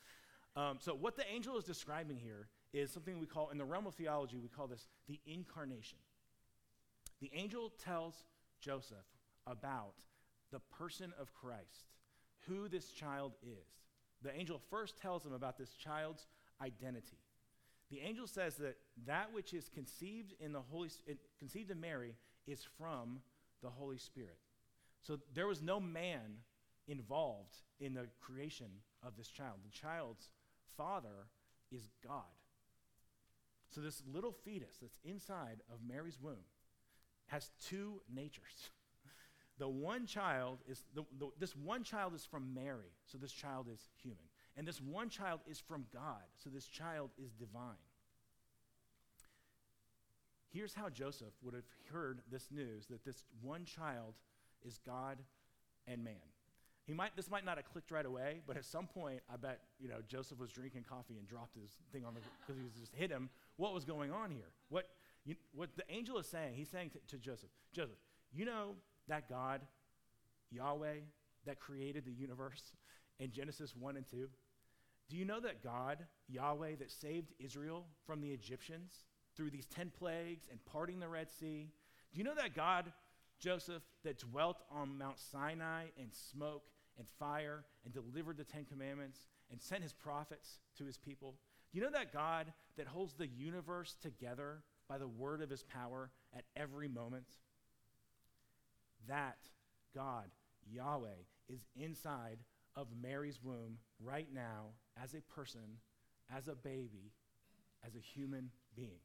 Um, 0.57 0.79
so 0.81 0.95
what 0.95 1.17
the 1.17 1.27
angel 1.29 1.59
is 1.59 1.65
describing 1.65 2.17
here 2.17 2.49
is 2.73 2.91
something 2.91 3.19
we 3.19 3.27
call, 3.27 3.51
in 3.51 3.59
the 3.59 3.65
realm 3.65 3.87
of 3.87 3.95
theology, 3.95 4.39
we 4.39 4.49
call 4.49 4.69
this 4.69 4.87
the 5.09 5.21
incarnation. 5.27 5.99
The 7.25 7.31
angel 7.33 7.73
tells 7.83 8.27
Joseph 8.61 9.07
about 9.47 9.95
the 10.53 10.59
person 10.59 11.15
of 11.19 11.33
Christ, 11.33 11.89
who 12.47 12.69
this 12.69 12.91
child 12.91 13.33
is. 13.43 13.67
The 14.21 14.39
angel 14.39 14.61
first 14.69 14.99
tells 14.99 15.25
him 15.25 15.33
about 15.33 15.57
this 15.57 15.71
child's 15.71 16.27
identity. 16.61 17.17
The 17.91 18.01
angel 18.01 18.27
says 18.27 18.57
that 18.57 18.77
that 19.07 19.33
which 19.33 19.55
is 19.55 19.71
conceived 19.71 20.35
in 20.39 20.53
the 20.53 20.61
Holy 20.61 20.91
conceived 21.39 21.71
in 21.71 21.81
Mary 21.81 22.15
is 22.47 22.63
from 22.77 23.21
the 23.63 23.71
Holy 23.71 23.97
Spirit. 23.97 24.37
So 25.01 25.19
there 25.33 25.47
was 25.47 25.63
no 25.63 25.81
man 25.81 26.41
involved 26.89 27.57
in 27.81 27.95
the 27.95 28.07
creation 28.21 28.69
of 29.03 29.17
this 29.17 29.29
child. 29.29 29.61
The 29.65 29.71
child's 29.71 30.29
father 30.77 31.29
is 31.73 31.89
God. 32.07 32.37
So 33.71 33.81
this 33.81 34.03
little 34.13 34.33
fetus 34.45 34.77
that's 34.83 34.99
inside 35.07 35.63
of 35.73 35.79
Mary's 35.89 36.21
womb 36.21 36.45
has 37.27 37.51
two 37.69 38.01
natures. 38.13 38.71
The 39.57 39.69
one 39.69 40.05
child 40.05 40.59
is 40.69 40.83
the, 40.97 41.05
the, 41.17 41.29
this 41.39 41.55
one 41.55 41.85
child 41.85 42.13
is 42.13 42.25
from 42.25 42.53
Mary, 42.55 42.91
so 43.07 43.19
this 43.19 43.31
child 43.31 43.69
is 43.73 43.79
human. 44.03 44.25
And 44.57 44.67
this 44.67 44.81
one 44.81 45.09
child 45.09 45.41
is 45.49 45.61
from 45.61 45.87
God, 45.95 46.25
so 46.43 46.51
this 46.51 46.67
child 46.67 47.11
is 47.17 47.31
divine. 47.35 47.77
Here's 50.53 50.75
how 50.75 50.89
Joseph 50.89 51.35
would 51.43 51.55
have 51.55 51.65
heard 51.93 52.21
this 52.31 52.49
news 52.51 52.87
that 52.87 53.05
this 53.05 53.25
one 53.43 53.65
child 53.65 54.15
is 54.65 54.79
God 54.85 55.19
and 55.87 56.05
man. 56.05 56.15
He 56.87 56.93
might, 56.93 57.17
this 57.17 57.31
might 57.31 57.45
not 57.45 57.57
have 57.57 57.65
clicked 57.65 57.91
right 57.91 58.05
away, 58.05 58.41
but 58.47 58.57
at 58.57 58.65
some 58.65 58.87
point, 58.87 59.21
I 59.33 59.37
bet, 59.37 59.61
you 59.81 59.89
know, 59.89 59.97
Joseph 60.07 60.39
was 60.39 60.51
drinking 60.51 60.85
coffee 60.89 61.17
and 61.19 61.27
dropped 61.27 61.57
his 61.57 61.71
thing 61.93 62.05
on 62.05 62.15
the, 62.15 62.21
because 62.41 62.59
he 62.59 62.65
was 62.65 62.75
just 62.75 62.95
hit 62.95 63.11
him. 63.11 63.31
What 63.57 63.73
was 63.73 63.85
going 63.85 64.13
on 64.13 64.31
here? 64.31 64.53
What, 64.69 64.89
you, 65.25 65.37
what 65.55 65.71
the 65.77 65.85
angel 65.89 66.19
is 66.19 66.27
saying, 66.27 66.55
he's 66.55 66.69
saying 66.69 66.91
to, 66.91 67.17
to 67.17 67.19
Joseph, 67.19 67.51
Joseph, 67.73 67.97
you 68.33 68.45
know 68.45 68.75
that 69.09 69.29
God, 69.29 69.63
Yahweh, 70.51 71.01
that 71.47 71.61
created 71.61 72.05
the 72.05 72.13
universe 72.13 72.73
in 73.19 73.31
Genesis 73.31 73.75
1 73.77 73.97
and 73.97 74.07
2? 74.09 74.29
Do 75.09 75.17
you 75.17 75.25
know 75.25 75.41
that 75.41 75.63
God, 75.63 75.99
Yahweh, 76.29 76.77
that 76.79 76.91
saved 76.91 77.33
Israel 77.39 77.87
from 78.07 78.21
the 78.21 78.31
Egyptians 78.31 79.05
through 79.37 79.51
these 79.51 79.67
10 79.67 79.93
plagues 79.99 80.47
and 80.51 80.65
parting 80.65 81.01
the 81.01 81.09
Red 81.09 81.31
Sea? 81.31 81.69
Do 82.13 82.19
you 82.19 82.25
know 82.25 82.35
that 82.35 82.55
God, 82.55 82.93
Joseph, 83.39 83.83
that 84.05 84.19
dwelt 84.19 84.63
on 84.71 84.99
Mount 84.99 85.19
Sinai 85.19 85.87
and 85.99 86.09
smoke 86.13 86.65
and 86.99 87.07
fire 87.19 87.65
and 87.85 87.93
delivered 87.93 88.37
the 88.37 88.45
Ten 88.45 88.65
Commandments 88.65 89.27
and 89.51 89.61
sent 89.61 89.83
his 89.83 89.93
prophets 89.93 90.59
to 90.79 90.85
his 90.85 90.97
people? 90.97 91.35
Do 91.73 91.79
you 91.79 91.85
know 91.85 91.91
that 91.93 92.13
God 92.13 92.53
that 92.77 92.87
holds 92.87 93.15
the 93.15 93.27
universe 93.27 93.97
together 94.01 94.63
by 94.89 94.99
the 94.99 95.09
word 95.09 95.43
of 95.43 95.51
his 95.51 95.63
power 95.63 96.11
at 96.37 96.45
every 96.57 96.89
moment? 96.89 97.27
That 99.09 99.39
God, 99.95 100.31
Yahweh, 100.71 101.09
is 101.49 101.61
inside 101.77 102.39
of 102.77 102.89
Mary's 103.01 103.41
womb 103.43 103.79
right 104.03 104.29
now 104.33 104.67
as 105.03 105.15
a 105.15 105.21
person, 105.23 105.79
as 106.35 106.49
a 106.49 106.55
baby, 106.55 107.13
as 107.87 107.95
a 107.95 108.01
human 108.01 108.51
being. 108.75 109.01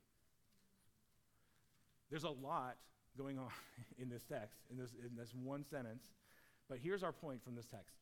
There's 2.09 2.24
a 2.24 2.29
lot 2.29 2.77
going 3.17 3.38
on 3.38 3.50
in 3.98 4.09
this 4.09 4.24
text, 4.24 4.59
in 4.71 4.77
this, 4.77 4.91
in 4.93 5.15
this 5.15 5.33
one 5.33 5.63
sentence, 5.63 6.03
but 6.67 6.79
here's 6.79 7.03
our 7.03 7.12
point 7.12 7.43
from 7.43 7.55
this 7.55 7.65
text. 7.65 7.95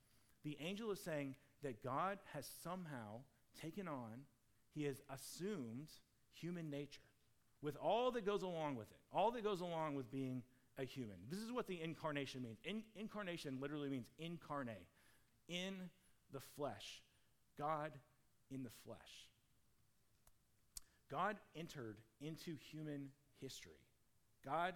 The 0.44 0.58
angel 0.62 0.92
is 0.92 1.02
saying 1.02 1.36
that 1.64 1.84
God 1.84 2.20
has 2.34 2.48
somehow 2.64 3.22
taken 3.60 3.88
on, 3.88 4.22
he 4.74 4.84
has 4.84 5.02
assumed 5.10 5.90
human 6.34 6.70
nature 6.70 7.02
with 7.62 7.76
all 7.78 8.12
that 8.12 8.26
goes 8.26 8.44
along 8.44 8.76
with 8.76 8.90
it, 8.92 8.98
all 9.12 9.32
that 9.32 9.44
goes 9.44 9.62
along 9.62 9.96
with 9.96 10.12
being 10.12 10.44
a 10.78 10.84
human. 10.84 11.18
This 11.30 11.40
is 11.40 11.52
what 11.52 11.68
the 11.68 11.82
incarnation 11.82 12.44
means. 12.44 12.60
In, 12.64 12.84
incarnation 12.96 13.58
literally 13.60 13.90
means 13.90 14.12
incarnate, 14.20 14.88
in 15.48 15.90
the 16.32 16.40
flesh. 16.40 17.02
God 17.58 17.92
in 18.52 18.64
the 18.64 18.70
flesh. 18.86 19.30
God 21.10 21.38
entered 21.56 21.98
into 22.22 22.56
human 22.56 23.10
history. 23.42 23.80
God 24.46 24.76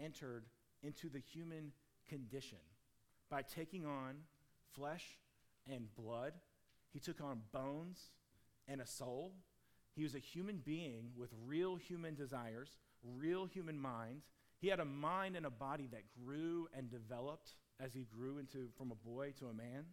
entered 0.00 0.44
into 0.82 1.08
the 1.08 1.18
human 1.18 1.72
condition 2.08 2.58
by 3.30 3.42
taking 3.42 3.84
on 3.84 4.14
flesh 4.74 5.18
and 5.70 5.86
blood. 5.94 6.32
He 6.92 7.00
took 7.00 7.20
on 7.20 7.40
bones 7.52 8.10
and 8.68 8.80
a 8.80 8.86
soul. 8.86 9.32
He 9.96 10.02
was 10.02 10.14
a 10.14 10.18
human 10.18 10.60
being 10.64 11.10
with 11.16 11.30
real 11.46 11.76
human 11.76 12.14
desires, 12.14 12.76
real 13.02 13.46
human 13.46 13.78
minds. 13.78 14.26
He 14.58 14.68
had 14.68 14.80
a 14.80 14.84
mind 14.84 15.36
and 15.36 15.46
a 15.46 15.50
body 15.50 15.88
that 15.92 16.02
grew 16.24 16.68
and 16.76 16.90
developed 16.90 17.54
as 17.80 17.94
he 17.94 18.04
grew 18.04 18.38
into 18.38 18.68
from 18.76 18.90
a 18.90 18.94
boy 18.94 19.32
to 19.38 19.46
a 19.46 19.54
man. 19.54 19.84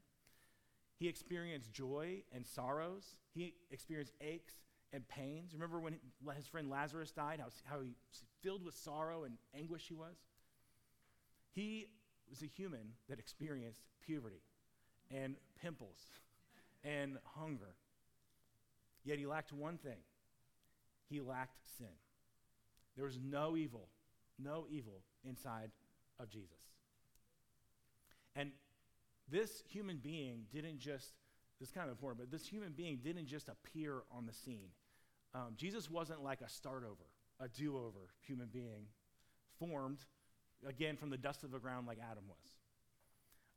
He 0.97 1.07
experienced 1.07 1.71
joy 1.71 2.23
and 2.31 2.45
sorrows. 2.45 3.15
He 3.33 3.55
experienced 3.71 4.13
aches 4.21 4.55
and 4.93 5.07
pains. 5.07 5.53
Remember 5.53 5.79
when 5.79 5.99
his 6.35 6.47
friend 6.47 6.69
Lazarus 6.69 7.11
died, 7.11 7.39
how, 7.39 7.49
how 7.63 7.81
he 7.81 7.95
filled 8.41 8.63
with 8.63 8.75
sorrow 8.75 9.23
and 9.23 9.37
anguish 9.55 9.87
he 9.87 9.93
was? 9.93 10.15
He 11.53 11.87
was 12.29 12.41
a 12.41 12.45
human 12.45 12.93
that 13.09 13.19
experienced 13.19 13.81
puberty 14.05 14.41
and 15.09 15.35
pimples 15.61 15.99
and 16.83 17.17
hunger. 17.35 17.75
Yet 19.03 19.17
he 19.17 19.25
lacked 19.25 19.51
one 19.51 19.77
thing 19.77 19.97
he 21.11 21.19
lacked 21.19 21.57
sin. 21.77 21.87
There 22.95 23.05
was 23.05 23.19
no 23.21 23.57
evil, 23.57 23.89
no 24.39 24.65
evil 24.69 25.01
inside 25.23 25.71
of 26.19 26.29
Jesus. 26.29 26.57
And 28.35 28.51
this 29.29 29.63
human 29.69 29.97
being 29.97 30.43
didn't 30.53 30.79
just, 30.79 31.13
this 31.59 31.69
is 31.69 31.73
kind 31.73 31.85
of 31.85 31.91
important, 31.91 32.19
but 32.19 32.31
this 32.31 32.47
human 32.47 32.71
being 32.71 32.99
didn't 33.03 33.27
just 33.27 33.49
appear 33.49 34.03
on 34.11 34.25
the 34.25 34.33
scene. 34.33 34.69
Um, 35.33 35.53
Jesus 35.57 35.89
wasn't 35.89 36.23
like 36.23 36.41
a 36.41 36.49
start 36.49 36.83
over, 36.83 37.05
a 37.39 37.49
do 37.49 37.77
over 37.77 38.09
human 38.25 38.47
being 38.47 38.87
formed 39.59 39.99
again 40.67 40.95
from 40.95 41.09
the 41.09 41.17
dust 41.17 41.43
of 41.43 41.51
the 41.51 41.59
ground 41.59 41.87
like 41.87 41.97
Adam 41.99 42.23
was. 42.27 42.37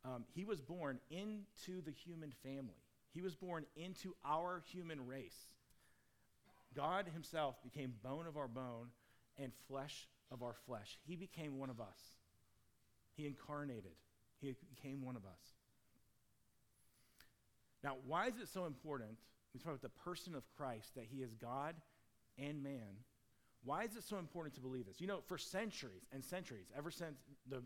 Um, 0.05 0.25
he 0.35 0.45
was 0.45 0.61
born 0.61 0.99
into 1.11 1.81
the 1.83 1.91
human 1.91 2.33
family, 2.43 2.84
he 3.15 3.23
was 3.23 3.35
born 3.35 3.65
into 3.77 4.15
our 4.25 4.63
human 4.73 5.07
race. 5.07 5.47
God 6.75 7.07
himself 7.13 7.63
became 7.63 7.95
bone 8.03 8.27
of 8.27 8.37
our 8.37 8.49
bone 8.49 8.89
and 9.39 9.53
flesh 9.69 10.09
of 10.33 10.43
our 10.43 10.55
flesh. 10.67 10.99
He 11.07 11.15
became 11.15 11.59
one 11.59 11.71
of 11.71 11.81
us. 11.81 11.99
He 13.17 13.27
incarnated. 13.27 13.93
He 14.41 14.55
became 14.75 15.03
one 15.03 15.15
of 15.15 15.25
us. 15.25 15.55
Now, 17.85 17.97
why 18.07 18.27
is 18.27 18.35
it 18.43 18.49
so 18.49 18.65
important? 18.65 19.19
We 19.53 19.61
talk 19.61 19.69
about 19.69 19.83
the 19.83 19.89
person 20.11 20.35
of 20.35 20.43
Christ, 20.57 20.95
that 20.97 21.05
he 21.09 21.23
is 21.23 21.33
God 21.35 21.77
and 22.39 22.63
man. 22.63 23.05
Why 23.63 23.85
is 23.85 23.95
it 23.97 24.03
so 24.03 24.19
important 24.19 24.55
to 24.57 24.61
believe 24.61 24.87
this? 24.87 25.01
You 25.01 25.07
know, 25.07 25.21
for 25.27 25.39
centuries 25.39 26.03
and 26.13 26.25
centuries, 26.25 26.67
ever 26.77 26.91
since 26.91 27.17
the 27.49 27.63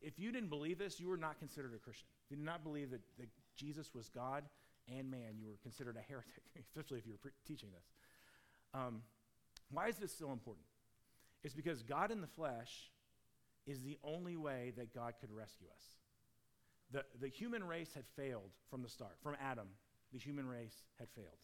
if 0.00 0.18
you 0.18 0.32
didn't 0.32 0.48
believe 0.48 0.78
this, 0.78 0.98
you 0.98 1.08
were 1.08 1.16
not 1.16 1.38
considered 1.38 1.72
a 1.74 1.78
Christian. 1.78 2.06
If 2.24 2.30
you 2.30 2.36
did 2.38 2.46
not 2.46 2.64
believe 2.64 2.90
that, 2.90 3.02
that 3.18 3.28
Jesus 3.56 3.94
was 3.94 4.08
God 4.08 4.44
and 4.88 5.10
man, 5.10 5.38
you 5.40 5.48
were 5.48 5.58
considered 5.62 5.96
a 5.96 6.02
heretic, 6.02 6.42
especially 6.60 6.98
if 6.98 7.06
you 7.06 7.12
were 7.12 7.18
pre- 7.18 7.30
teaching 7.46 7.70
this. 7.74 7.84
Um, 8.74 9.02
Why 9.70 9.88
is 9.88 9.96
this 9.96 10.16
so 10.16 10.32
important? 10.32 10.66
It's 11.42 11.54
because 11.54 11.82
God 11.82 12.10
in 12.10 12.20
the 12.20 12.26
flesh 12.26 12.90
is 13.66 13.82
the 13.82 13.98
only 14.04 14.36
way 14.36 14.72
that 14.76 14.94
God 14.94 15.14
could 15.20 15.30
rescue 15.30 15.68
us. 15.74 15.84
The, 16.90 17.04
the 17.20 17.28
human 17.28 17.64
race 17.64 17.90
had 17.94 18.04
failed 18.16 18.50
from 18.70 18.82
the 18.82 18.88
start. 18.88 19.16
From 19.22 19.36
Adam, 19.40 19.68
the 20.12 20.18
human 20.18 20.46
race 20.46 20.82
had 20.98 21.08
failed. 21.10 21.38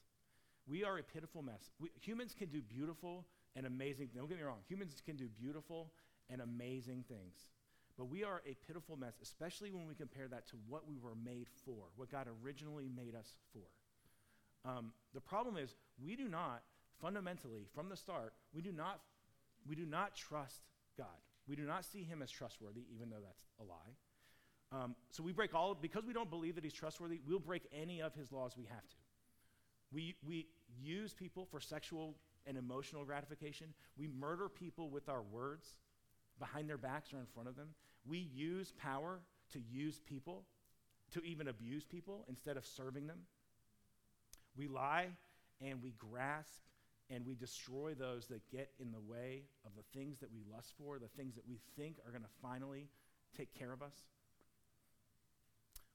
We 0.67 0.85
are 0.85 0.99
a 0.99 1.03
pitiful 1.03 1.43
mess. 1.43 1.71
We, 1.81 1.91
humans 2.01 2.35
can 2.39 2.49
do 2.49 2.61
beautiful 2.61 3.27
and 3.57 3.67
amazing 3.67 4.11
Don't 4.15 4.29
get 4.29 4.39
me 4.39 4.45
wrong. 4.45 4.61
Humans 4.69 5.03
can 5.05 5.17
do 5.17 5.29
beautiful 5.29 5.93
and 6.29 6.41
amazing 6.41 7.05
things. 7.09 7.49
But 8.01 8.09
we 8.09 8.25
are 8.25 8.41
a 8.47 8.57
pitiful 8.67 8.97
mess, 8.97 9.19
especially 9.21 9.71
when 9.71 9.87
we 9.87 9.95
compare 9.95 10.27
that 10.29 10.49
to 10.49 10.57
what 10.67 10.89
we 10.89 10.97
were 10.97 11.15
made 11.23 11.49
for, 11.67 11.85
what 11.97 12.11
God 12.11 12.29
originally 12.43 12.89
made 12.89 13.15
us 13.15 13.35
for. 13.53 14.71
Um, 14.71 14.93
the 15.13 15.21
problem 15.21 15.59
is 15.59 15.75
we 16.03 16.17
do 16.17 16.27
not 16.27 16.63
fundamentally 16.99 17.67
from 17.75 17.91
the 17.91 17.97
start 17.97 18.33
we 18.55 18.63
do 18.63 18.73
not 18.73 19.01
we 19.69 19.77
do 19.77 19.85
not 19.85 20.17
trust 20.17 20.63
God. 20.97 21.07
We 21.47 21.57
do 21.57 21.65
not 21.65 21.85
see 21.85 22.03
Him 22.03 22.23
as 22.23 22.31
trustworthy, 22.31 22.85
even 22.95 23.11
though 23.11 23.21
that's 23.23 23.45
a 23.61 23.65
lie. 23.65 24.83
Um, 24.83 24.97
so 25.11 25.23
we 25.23 25.33
break 25.33 25.55
all 25.55 25.75
because 25.75 26.07
we 26.07 26.15
don't 26.15 26.31
believe 26.31 26.55
that 26.55 26.65
He's 26.65 26.73
trustworthy. 26.73 27.21
We'll 27.29 27.39
break 27.39 27.69
any 27.71 28.01
of 28.01 28.15
His 28.15 28.33
laws 28.33 28.57
we 28.57 28.65
have 28.65 28.89
to. 28.89 28.97
We 29.93 30.15
we 30.27 30.47
use 30.83 31.13
people 31.13 31.47
for 31.51 31.61
sexual 31.61 32.15
and 32.47 32.57
emotional 32.57 33.05
gratification. 33.05 33.75
We 33.99 34.09
murder 34.09 34.49
people 34.49 34.89
with 34.89 35.11
our 35.11 35.21
words 35.21 35.69
behind 36.39 36.67
their 36.67 36.79
backs 36.79 37.13
or 37.13 37.19
in 37.19 37.27
front 37.27 37.51
of 37.51 37.57
them. 37.57 37.69
We 38.07 38.19
use 38.19 38.73
power 38.73 39.21
to 39.53 39.61
use 39.61 40.01
people, 40.01 40.45
to 41.13 41.23
even 41.23 41.49
abuse 41.49 41.85
people 41.85 42.25
instead 42.29 42.57
of 42.57 42.65
serving 42.65 43.07
them. 43.07 43.21
We 44.57 44.69
lie 44.69 45.09
and 45.61 45.83
we 45.83 45.93
grasp 45.93 46.63
and 47.11 47.27
we 47.27 47.35
destroy 47.35 47.95
those 47.95 48.27
that 48.29 48.49
get 48.51 48.71
in 48.79 48.93
the 48.93 49.01
way 49.01 49.43
of 49.67 49.73
the 49.77 49.99
things 49.99 50.21
that 50.21 50.33
we 50.33 50.43
lust 50.51 50.75
for, 50.79 50.99
the 50.99 51.09
things 51.09 51.35
that 51.35 51.49
we 51.49 51.59
think 51.77 51.97
are 52.07 52.13
going 52.13 52.23
to 52.23 52.29
finally 52.41 52.89
take 53.37 53.53
care 53.53 53.73
of 53.73 53.83
us. 53.83 53.95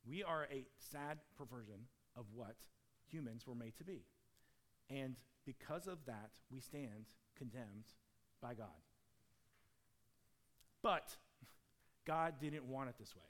We 0.08 0.24
are 0.24 0.48
a 0.52 0.66
sad 0.78 1.20
perversion 1.38 1.88
of 2.16 2.26
what 2.34 2.56
humans 3.10 3.48
were 3.48 3.56
made 3.56 3.78
to 3.78 3.84
be. 3.84 4.04
And 4.90 5.16
because 5.46 5.88
of 5.88 6.06
that, 6.06 6.32
we 6.52 6.60
stand 6.60 7.06
condemned 7.38 7.86
by 8.42 8.54
God. 8.54 8.68
But 10.82 11.16
God 12.06 12.36
didn't 12.40 12.66
want 12.66 12.90
it 12.90 12.96
this 13.00 13.16
way. 13.16 13.24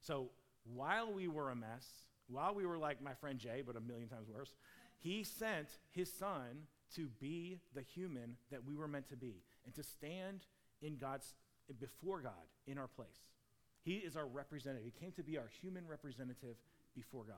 So 0.00 0.28
while 0.74 1.12
we 1.12 1.28
were 1.28 1.50
a 1.50 1.56
mess, 1.56 1.86
while 2.28 2.54
we 2.54 2.66
were 2.66 2.78
like 2.78 3.02
my 3.02 3.14
friend 3.14 3.38
Jay, 3.38 3.62
but 3.66 3.76
a 3.76 3.80
million 3.80 4.08
times 4.08 4.28
worse, 4.28 4.54
he 4.98 5.22
sent 5.24 5.68
his 5.92 6.12
son 6.12 6.66
to 6.94 7.08
be 7.20 7.60
the 7.74 7.82
human 7.82 8.36
that 8.50 8.64
we 8.64 8.74
were 8.74 8.88
meant 8.88 9.08
to 9.08 9.16
be 9.16 9.42
and 9.64 9.74
to 9.74 9.82
stand 9.82 10.46
in 10.82 10.96
God's 10.96 11.34
before 11.80 12.20
God 12.20 12.32
in 12.66 12.78
our 12.78 12.88
place. 12.88 13.08
He 13.82 13.96
is 13.96 14.16
our 14.16 14.26
representative. 14.26 14.84
He 14.84 14.98
came 14.98 15.12
to 15.12 15.22
be 15.22 15.38
our 15.38 15.50
human 15.60 15.86
representative 15.86 16.56
before 16.94 17.24
God. 17.24 17.36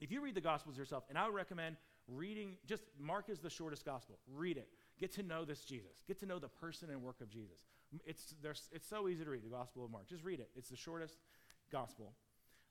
If 0.00 0.10
you 0.10 0.20
read 0.20 0.34
the 0.34 0.40
Gospels 0.40 0.76
yourself, 0.76 1.04
and 1.08 1.16
I 1.16 1.26
would 1.26 1.34
recommend 1.34 1.76
reading, 2.08 2.56
just 2.66 2.82
Mark 2.98 3.28
is 3.28 3.38
the 3.38 3.50
shortest 3.50 3.84
Gospel. 3.84 4.18
Read 4.34 4.56
it. 4.56 4.68
Get 4.98 5.12
to 5.12 5.22
know 5.22 5.44
this 5.44 5.64
Jesus. 5.64 6.02
Get 6.06 6.18
to 6.20 6.26
know 6.26 6.38
the 6.38 6.48
person 6.48 6.90
and 6.90 7.02
work 7.02 7.20
of 7.20 7.30
Jesus. 7.30 7.56
It's, 8.06 8.34
it's 8.72 8.88
so 8.88 9.08
easy 9.08 9.24
to 9.24 9.30
read, 9.30 9.44
the 9.44 9.48
Gospel 9.48 9.84
of 9.84 9.90
Mark. 9.90 10.08
Just 10.08 10.24
read 10.24 10.40
it. 10.40 10.50
It's 10.56 10.70
the 10.70 10.76
shortest 10.76 11.16
Gospel. 11.70 12.12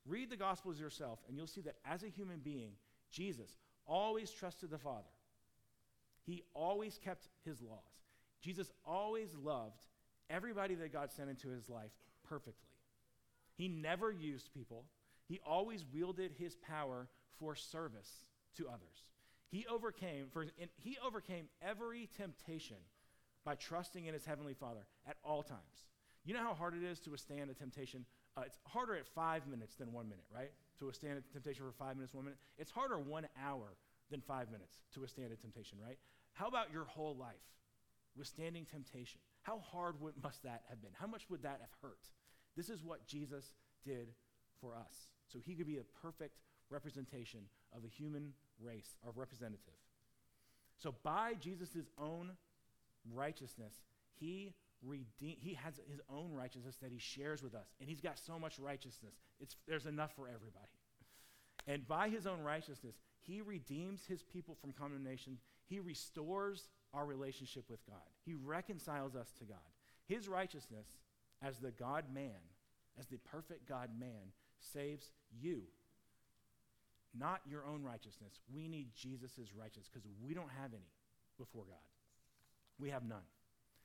Read 0.05 0.29
the 0.29 0.37
Gospels 0.37 0.79
yourself, 0.79 1.19
and 1.27 1.37
you'll 1.37 1.47
see 1.47 1.61
that 1.61 1.75
as 1.85 2.03
a 2.03 2.07
human 2.07 2.39
being, 2.39 2.71
Jesus 3.11 3.57
always 3.85 4.31
trusted 4.31 4.69
the 4.69 4.77
Father. 4.77 5.03
He 6.25 6.43
always 6.53 6.97
kept 6.97 7.27
his 7.45 7.61
laws. 7.61 7.79
Jesus 8.41 8.71
always 8.85 9.29
loved 9.35 9.81
everybody 10.29 10.75
that 10.75 10.91
God 10.91 11.11
sent 11.11 11.29
into 11.29 11.49
his 11.49 11.69
life 11.69 11.91
perfectly. 12.27 12.69
He 13.55 13.67
never 13.67 14.11
used 14.11 14.53
people. 14.53 14.85
He 15.27 15.39
always 15.45 15.85
wielded 15.93 16.33
his 16.37 16.55
power 16.55 17.07
for 17.39 17.55
service 17.55 18.09
to 18.57 18.67
others. 18.67 19.07
He 19.49 19.65
overcame, 19.67 20.27
for, 20.31 20.47
he 20.77 20.97
overcame 21.05 21.45
every 21.61 22.09
temptation 22.17 22.77
by 23.45 23.55
trusting 23.55 24.05
in 24.05 24.13
his 24.13 24.25
heavenly 24.25 24.53
Father 24.53 24.85
at 25.07 25.17
all 25.23 25.43
times. 25.43 25.87
You 26.25 26.33
know 26.33 26.43
how 26.43 26.53
hard 26.53 26.75
it 26.75 26.83
is 26.83 26.99
to 27.01 27.11
withstand 27.11 27.49
a 27.49 27.53
temptation? 27.53 28.05
Uh, 28.37 28.43
it's 28.45 28.57
harder 28.65 28.95
at 28.95 29.05
five 29.05 29.45
minutes 29.47 29.75
than 29.75 29.91
one 29.91 30.07
minute, 30.07 30.25
right? 30.33 30.51
To 30.79 30.85
withstand 30.85 31.19
a 31.19 31.33
temptation 31.33 31.65
for 31.65 31.71
five 31.71 31.95
minutes, 31.97 32.13
one 32.13 32.25
minute. 32.25 32.39
It's 32.57 32.71
harder 32.71 32.97
one 32.97 33.27
hour 33.43 33.75
than 34.09 34.21
five 34.21 34.49
minutes 34.51 34.79
to 34.93 35.01
withstand 35.01 35.31
a 35.33 35.35
temptation, 35.35 35.77
right? 35.83 35.97
How 36.33 36.47
about 36.47 36.71
your 36.71 36.85
whole 36.85 37.15
life? 37.15 37.35
Withstanding 38.15 38.65
temptation. 38.65 39.19
How 39.41 39.59
hard 39.59 39.99
would, 40.01 40.13
must 40.23 40.43
that 40.43 40.63
have 40.69 40.81
been? 40.81 40.91
How 40.93 41.07
much 41.07 41.23
would 41.29 41.43
that 41.43 41.59
have 41.61 41.69
hurt? 41.81 42.07
This 42.55 42.69
is 42.69 42.83
what 42.83 43.05
Jesus 43.07 43.53
did 43.83 44.07
for 44.61 44.75
us. 44.75 45.07
So 45.27 45.39
he 45.39 45.55
could 45.55 45.67
be 45.67 45.77
a 45.77 45.83
perfect 46.01 46.39
representation 46.69 47.41
of 47.75 47.81
the 47.81 47.89
human 47.89 48.33
race, 48.61 48.95
our 49.05 49.11
representative. 49.15 49.73
So 50.77 50.95
by 51.03 51.33
Jesus' 51.39 51.89
own 51.99 52.31
righteousness, 53.11 53.73
he 54.19 54.53
redeem, 54.85 55.37
he 55.39 55.53
has 55.55 55.79
his 55.89 56.01
own 56.09 56.33
righteousness 56.33 56.77
that 56.81 56.91
he 56.91 56.99
shares 56.99 57.41
with 57.41 57.55
us. 57.55 57.73
And 57.79 57.89
he's 57.89 58.01
got 58.01 58.19
so 58.19 58.37
much 58.37 58.59
righteousness. 58.59 59.15
It's, 59.39 59.55
there's 59.67 59.85
enough 59.85 60.15
for 60.15 60.27
everybody. 60.27 60.71
And 61.67 61.87
by 61.87 62.09
his 62.09 62.27
own 62.27 62.41
righteousness, 62.41 62.95
he 63.21 63.41
redeems 63.41 64.05
his 64.05 64.23
people 64.23 64.55
from 64.59 64.73
condemnation. 64.73 65.37
He 65.65 65.79
restores 65.79 66.69
our 66.93 67.05
relationship 67.05 67.69
with 67.69 67.85
God. 67.87 68.03
He 68.25 68.33
reconciles 68.33 69.15
us 69.15 69.31
to 69.39 69.45
God. 69.45 69.57
His 70.05 70.27
righteousness, 70.27 70.87
as 71.41 71.57
the 71.57 71.71
God 71.71 72.05
man, 72.13 72.41
as 72.99 73.07
the 73.07 73.17
perfect 73.17 73.67
God 73.67 73.89
man, 73.97 74.33
saves 74.59 75.11
you. 75.31 75.61
Not 77.17 77.41
your 77.49 77.65
own 77.65 77.83
righteousness. 77.83 78.39
We 78.53 78.67
need 78.67 78.89
Jesus' 78.95 79.53
righteousness 79.57 79.89
because 79.91 80.07
we 80.21 80.33
don't 80.33 80.51
have 80.61 80.73
any 80.73 80.91
before 81.37 81.63
God. 81.63 81.92
We 82.79 82.89
have 82.89 83.03
none. 83.03 83.23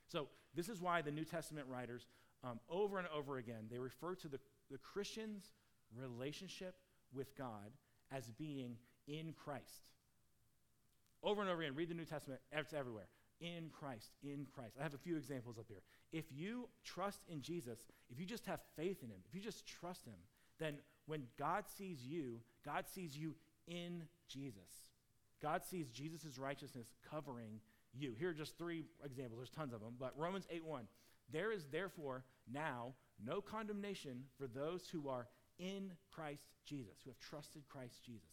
So, 0.07 0.29
this 0.55 0.69
is 0.69 0.81
why 0.81 1.03
the 1.03 1.11
New 1.11 1.25
Testament 1.25 1.67
writers, 1.69 2.07
um, 2.43 2.59
over 2.71 2.99
and 2.99 3.07
over 3.15 3.39
again, 3.39 3.67
they 3.71 3.79
refer 3.79 4.15
to 4.17 4.29
the, 4.29 4.39
the 4.71 4.79
Christian's 4.79 5.53
relationship 5.95 6.75
with 7.13 7.37
God 7.37 7.71
as 8.11 8.31
being 8.31 8.77
in 9.07 9.33
Christ. 9.33 9.91
Over 11.23 11.43
and 11.43 11.51
over 11.51 11.63
again, 11.63 11.75
read 11.75 11.91
the 11.91 11.95
New 11.95 12.05
Testament, 12.05 12.41
it's 12.53 12.73
everywhere. 12.73 13.09
In 13.41 13.71
Christ, 13.71 14.11
in 14.23 14.47
Christ. 14.53 14.75
I 14.81 14.83
have 14.83 14.95
a 14.95 14.99
few 14.99 15.17
examples 15.17 15.59
up 15.59 15.67
here. 15.69 15.83
If 16.13 16.25
you 16.33 16.69
trust 16.85 17.21
in 17.29 17.41
Jesus, 17.41 17.79
if 18.11 18.19
you 18.19 18.27
just 18.27 18.47
have 18.47 18.61
faith 18.77 19.03
in 19.03 19.11
him, 19.11 19.21
if 19.29 19.35
you 19.35 19.41
just 19.41 19.67
trust 19.67 20.05
him, 20.07 20.17
then 20.59 20.79
when 21.07 21.23
God 21.39 21.65
sees 21.77 22.03
you, 22.03 22.41
God 22.65 22.87
sees 22.93 23.17
you 23.17 23.37
in 23.69 24.03
Jesus. 24.29 24.91
God 25.41 25.65
sees 25.65 25.89
Jesus' 25.89 26.37
righteousness 26.37 26.89
covering 27.09 27.61
you. 27.95 28.15
Here 28.19 28.31
are 28.31 28.35
just 28.35 28.59
three 28.59 28.85
examples. 29.05 29.39
There's 29.39 29.51
tons 29.51 29.73
of 29.73 29.81
them, 29.81 29.95
but 29.99 30.13
Romans 30.17 30.47
8 30.51 30.65
1. 30.65 30.85
There 31.31 31.53
is 31.53 31.67
therefore 31.71 32.25
now 32.51 32.95
no 33.25 33.41
condemnation 33.41 34.25
for 34.39 34.47
those 34.47 34.89
who 34.89 35.09
are 35.09 35.27
in 35.59 35.93
Christ 36.11 36.45
Jesus, 36.65 36.95
who 37.05 37.11
have 37.11 37.19
trusted 37.19 37.63
Christ 37.69 38.05
Jesus. 38.05 38.31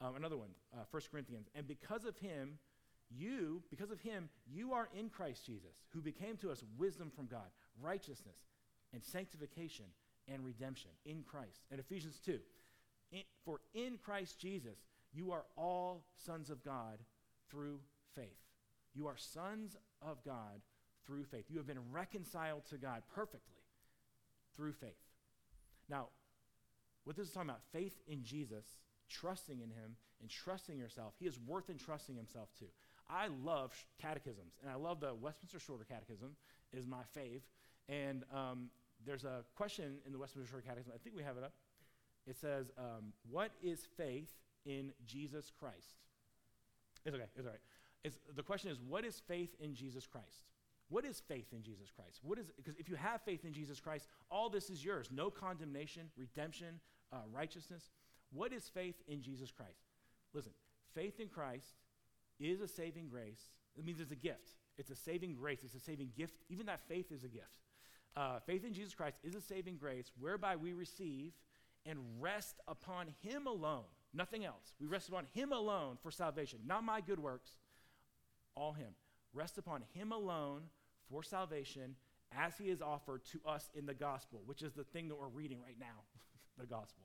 Um, 0.00 0.16
another 0.16 0.36
one, 0.36 0.50
uh, 0.74 0.84
1 0.90 1.02
Corinthians. 1.10 1.48
And 1.54 1.68
because 1.68 2.04
of 2.04 2.16
him, 2.18 2.58
you, 3.10 3.62
because 3.70 3.90
of 3.90 4.00
him, 4.00 4.28
you 4.50 4.72
are 4.72 4.88
in 4.98 5.08
Christ 5.08 5.46
Jesus, 5.46 5.76
who 5.92 6.00
became 6.00 6.36
to 6.38 6.50
us 6.50 6.64
wisdom 6.76 7.10
from 7.14 7.26
God, 7.26 7.46
righteousness, 7.80 8.38
and 8.92 9.04
sanctification, 9.04 9.86
and 10.28 10.44
redemption 10.44 10.90
in 11.04 11.22
Christ. 11.22 11.62
And 11.70 11.78
Ephesians 11.78 12.18
2. 12.24 12.38
In, 13.12 13.22
for 13.44 13.60
in 13.74 13.98
Christ 14.02 14.38
Jesus, 14.40 14.78
you 15.12 15.32
are 15.32 15.44
all 15.56 16.04
sons 16.16 16.50
of 16.50 16.64
God 16.64 16.98
through 17.50 17.78
faith. 18.14 18.26
You 18.94 19.06
are 19.06 19.16
sons 19.16 19.76
of 20.00 20.24
God 20.24 20.60
through 21.06 21.24
faith. 21.24 21.44
You 21.48 21.58
have 21.58 21.66
been 21.66 21.92
reconciled 21.92 22.64
to 22.70 22.78
God 22.78 23.02
perfectly 23.14 23.62
through 24.56 24.72
faith. 24.72 24.92
Now, 25.88 26.08
what 27.04 27.16
this 27.16 27.26
is 27.28 27.32
talking 27.32 27.50
about, 27.50 27.62
faith 27.72 28.00
in 28.06 28.22
Jesus, 28.22 28.64
trusting 29.10 29.60
in 29.60 29.68
him, 29.68 29.96
and 30.20 30.30
trusting 30.30 30.78
yourself, 30.78 31.14
he 31.18 31.26
is 31.26 31.38
worth 31.46 31.68
entrusting 31.68 32.16
himself 32.16 32.48
to. 32.58 32.64
I 33.10 33.28
love 33.44 33.72
catechisms, 34.00 34.54
and 34.62 34.70
I 34.70 34.76
love 34.76 35.00
the 35.00 35.14
Westminster 35.14 35.58
Shorter 35.58 35.84
Catechism 35.84 36.30
is 36.72 36.86
my 36.86 37.02
fave. 37.16 37.42
And 37.88 38.24
um, 38.34 38.70
there's 39.04 39.24
a 39.24 39.44
question 39.54 39.98
in 40.06 40.12
the 40.12 40.18
Westminster 40.18 40.50
Shorter 40.50 40.66
Catechism. 40.66 40.92
I 40.94 40.98
think 40.98 41.14
we 41.14 41.22
have 41.22 41.36
it 41.36 41.44
up. 41.44 41.52
It 42.26 42.36
says, 42.36 42.70
um, 42.78 43.12
"What 43.30 43.50
is 43.62 43.86
faith 43.98 44.32
in 44.64 44.92
Jesus 45.04 45.52
Christ?" 45.58 45.96
It's 47.04 47.14
okay. 47.14 47.26
It's 47.36 47.44
all 47.44 47.52
right. 47.52 47.60
It's, 48.04 48.18
the 48.36 48.42
question 48.42 48.70
is, 48.70 48.78
what 48.80 49.04
is 49.04 49.20
faith 49.26 49.54
in 49.58 49.74
Jesus 49.74 50.06
Christ? 50.06 50.44
What 50.90 51.04
is 51.04 51.22
faith 51.26 51.46
in 51.52 51.62
Jesus 51.62 51.90
Christ? 51.90 52.20
What 52.22 52.38
is 52.38 52.50
because 52.56 52.76
if 52.78 52.88
you 52.88 52.96
have 52.96 53.22
faith 53.22 53.44
in 53.44 53.52
Jesus 53.52 53.80
Christ, 53.80 54.06
all 54.30 54.50
this 54.50 54.68
is 54.68 54.84
yours. 54.84 55.08
No 55.10 55.30
condemnation, 55.30 56.10
redemption, 56.16 56.80
uh, 57.12 57.16
righteousness. 57.32 57.90
What 58.32 58.52
is 58.52 58.68
faith 58.68 58.96
in 59.08 59.22
Jesus 59.22 59.50
Christ? 59.50 59.88
Listen, 60.34 60.52
faith 60.94 61.20
in 61.20 61.28
Christ 61.28 61.76
is 62.38 62.60
a 62.60 62.68
saving 62.68 63.08
grace 63.08 63.48
It 63.76 63.84
means 63.84 64.00
it's 64.00 64.12
a 64.12 64.16
gift. 64.16 64.54
It's 64.76 64.90
a 64.90 64.96
saving 64.96 65.34
grace. 65.34 65.60
It's 65.64 65.74
a 65.74 65.80
saving 65.80 66.10
gift. 66.16 66.34
Even 66.48 66.66
that 66.66 66.80
faith 66.88 67.10
is 67.10 67.24
a 67.24 67.28
gift. 67.28 67.58
Uh, 68.16 68.38
faith 68.46 68.64
in 68.64 68.72
Jesus 68.72 68.94
Christ 68.94 69.18
is 69.24 69.34
a 69.34 69.40
saving 69.40 69.76
grace 69.76 70.12
whereby 70.20 70.56
we 70.56 70.72
receive 70.72 71.32
and 71.86 71.98
rest 72.20 72.60
upon 72.68 73.08
Him 73.22 73.46
alone, 73.46 73.84
nothing 74.12 74.44
else. 74.44 74.74
We 74.80 74.86
rest 74.86 75.08
upon 75.08 75.26
Him 75.32 75.52
alone 75.52 75.98
for 76.02 76.10
salvation, 76.10 76.60
not 76.66 76.84
my 76.84 77.00
good 77.00 77.18
works, 77.18 77.56
all 78.56 78.72
Him. 78.72 78.94
Rest 79.32 79.58
upon 79.58 79.82
Him 79.92 80.12
alone 80.12 80.62
for 81.10 81.22
salvation 81.22 81.96
as 82.36 82.56
He 82.56 82.64
is 82.64 82.80
offered 82.80 83.24
to 83.26 83.40
us 83.46 83.68
in 83.74 83.86
the 83.86 83.94
gospel, 83.94 84.42
which 84.46 84.62
is 84.62 84.72
the 84.72 84.84
thing 84.84 85.08
that 85.08 85.18
we're 85.18 85.28
reading 85.28 85.60
right 85.60 85.78
now 85.78 86.02
the 86.58 86.66
gospel. 86.66 87.04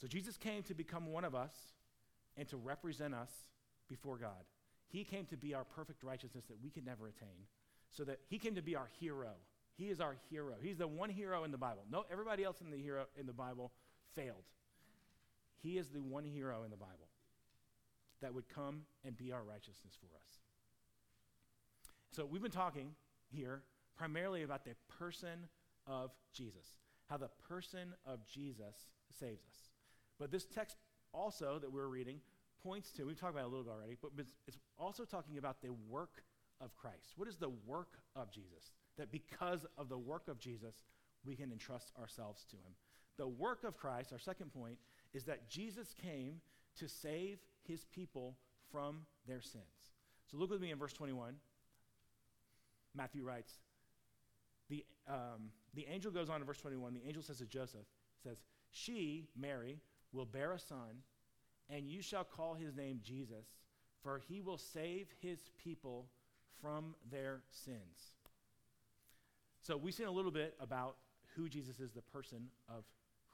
So 0.00 0.06
Jesus 0.06 0.36
came 0.36 0.62
to 0.64 0.74
become 0.74 1.06
one 1.06 1.24
of 1.24 1.34
us 1.34 1.54
and 2.36 2.46
to 2.48 2.56
represent 2.56 3.14
us 3.14 3.30
before 3.88 4.18
God. 4.18 4.44
He 4.88 5.04
came 5.04 5.24
to 5.26 5.36
be 5.36 5.54
our 5.54 5.64
perfect 5.64 6.02
righteousness 6.02 6.44
that 6.48 6.62
we 6.62 6.70
could 6.70 6.84
never 6.84 7.08
attain. 7.08 7.46
So 7.90 8.04
that 8.04 8.20
he 8.28 8.38
came 8.38 8.54
to 8.56 8.62
be 8.62 8.76
our 8.76 8.90
hero. 9.00 9.32
He 9.76 9.86
is 9.88 10.00
our 10.00 10.16
hero. 10.30 10.54
He's 10.60 10.78
the 10.78 10.88
one 10.88 11.08
hero 11.08 11.44
in 11.44 11.50
the 11.50 11.58
Bible. 11.58 11.84
No, 11.90 12.04
everybody 12.10 12.44
else 12.44 12.60
in 12.60 12.70
the 12.70 12.76
hero 12.76 13.06
in 13.18 13.26
the 13.26 13.32
Bible 13.32 13.72
failed. 14.14 14.44
He 15.62 15.78
is 15.78 15.88
the 15.88 16.02
one 16.02 16.24
hero 16.24 16.62
in 16.64 16.70
the 16.70 16.76
Bible 16.76 17.05
that 18.22 18.34
would 18.34 18.48
come 18.48 18.82
and 19.04 19.16
be 19.16 19.32
our 19.32 19.42
righteousness 19.42 19.94
for 19.98 20.14
us. 20.16 20.40
So 22.10 22.24
we've 22.24 22.42
been 22.42 22.50
talking 22.50 22.94
here 23.28 23.62
primarily 23.96 24.42
about 24.42 24.64
the 24.64 24.74
person 24.98 25.48
of 25.86 26.12
Jesus, 26.32 26.74
how 27.08 27.16
the 27.16 27.30
person 27.48 27.94
of 28.06 28.26
Jesus 28.26 28.88
saves 29.18 29.42
us. 29.50 29.68
But 30.18 30.30
this 30.30 30.46
text 30.46 30.76
also 31.12 31.58
that 31.58 31.72
we're 31.72 31.88
reading 31.88 32.20
points 32.62 32.90
to, 32.92 33.04
we've 33.04 33.20
talked 33.20 33.34
about 33.34 33.44
it 33.44 33.46
a 33.46 33.48
little 33.48 33.64
bit 33.64 33.72
already, 33.72 33.96
but 34.00 34.10
it's 34.46 34.58
also 34.78 35.04
talking 35.04 35.38
about 35.38 35.60
the 35.62 35.72
work 35.88 36.22
of 36.60 36.74
Christ. 36.74 37.12
What 37.16 37.28
is 37.28 37.36
the 37.36 37.52
work 37.66 37.98
of 38.14 38.30
Jesus? 38.30 38.72
That 38.96 39.12
because 39.12 39.66
of 39.76 39.88
the 39.88 39.98
work 39.98 40.28
of 40.28 40.38
Jesus, 40.38 40.84
we 41.24 41.36
can 41.36 41.52
entrust 41.52 41.92
ourselves 42.00 42.44
to 42.50 42.56
him. 42.56 42.74
The 43.18 43.28
work 43.28 43.64
of 43.64 43.76
Christ, 43.76 44.12
our 44.12 44.18
second 44.18 44.52
point, 44.52 44.78
is 45.12 45.24
that 45.24 45.48
Jesus 45.48 45.94
came 46.02 46.40
to 46.78 46.88
save 46.88 47.38
his 47.66 47.84
people 47.84 48.36
from 48.70 49.06
their 49.26 49.40
sins. 49.40 49.64
So 50.30 50.36
look 50.36 50.50
with 50.50 50.60
me 50.60 50.70
in 50.70 50.78
verse 50.78 50.92
21. 50.92 51.34
Matthew 52.94 53.22
writes, 53.22 53.58
the, 54.68 54.84
um, 55.08 55.50
the 55.74 55.86
angel 55.88 56.10
goes 56.10 56.28
on 56.28 56.40
in 56.40 56.46
verse 56.46 56.58
21. 56.58 56.94
The 56.94 57.06
angel 57.06 57.22
says 57.22 57.38
to 57.38 57.46
Joseph, 57.46 57.86
says, 58.22 58.38
She, 58.70 59.28
Mary, 59.38 59.78
will 60.12 60.24
bear 60.24 60.52
a 60.52 60.58
son, 60.58 61.02
and 61.70 61.88
you 61.88 62.02
shall 62.02 62.24
call 62.24 62.54
his 62.54 62.74
name 62.74 63.00
Jesus, 63.02 63.46
for 64.02 64.20
he 64.28 64.40
will 64.40 64.58
save 64.58 65.08
his 65.20 65.50
people 65.62 66.06
from 66.60 66.94
their 67.10 67.42
sins. 67.50 68.14
So 69.62 69.76
we've 69.76 69.94
seen 69.94 70.06
a 70.06 70.12
little 70.12 70.30
bit 70.30 70.54
about 70.60 70.96
who 71.34 71.48
Jesus 71.48 71.80
is, 71.80 71.92
the 71.92 72.02
person 72.02 72.48
of 72.68 72.84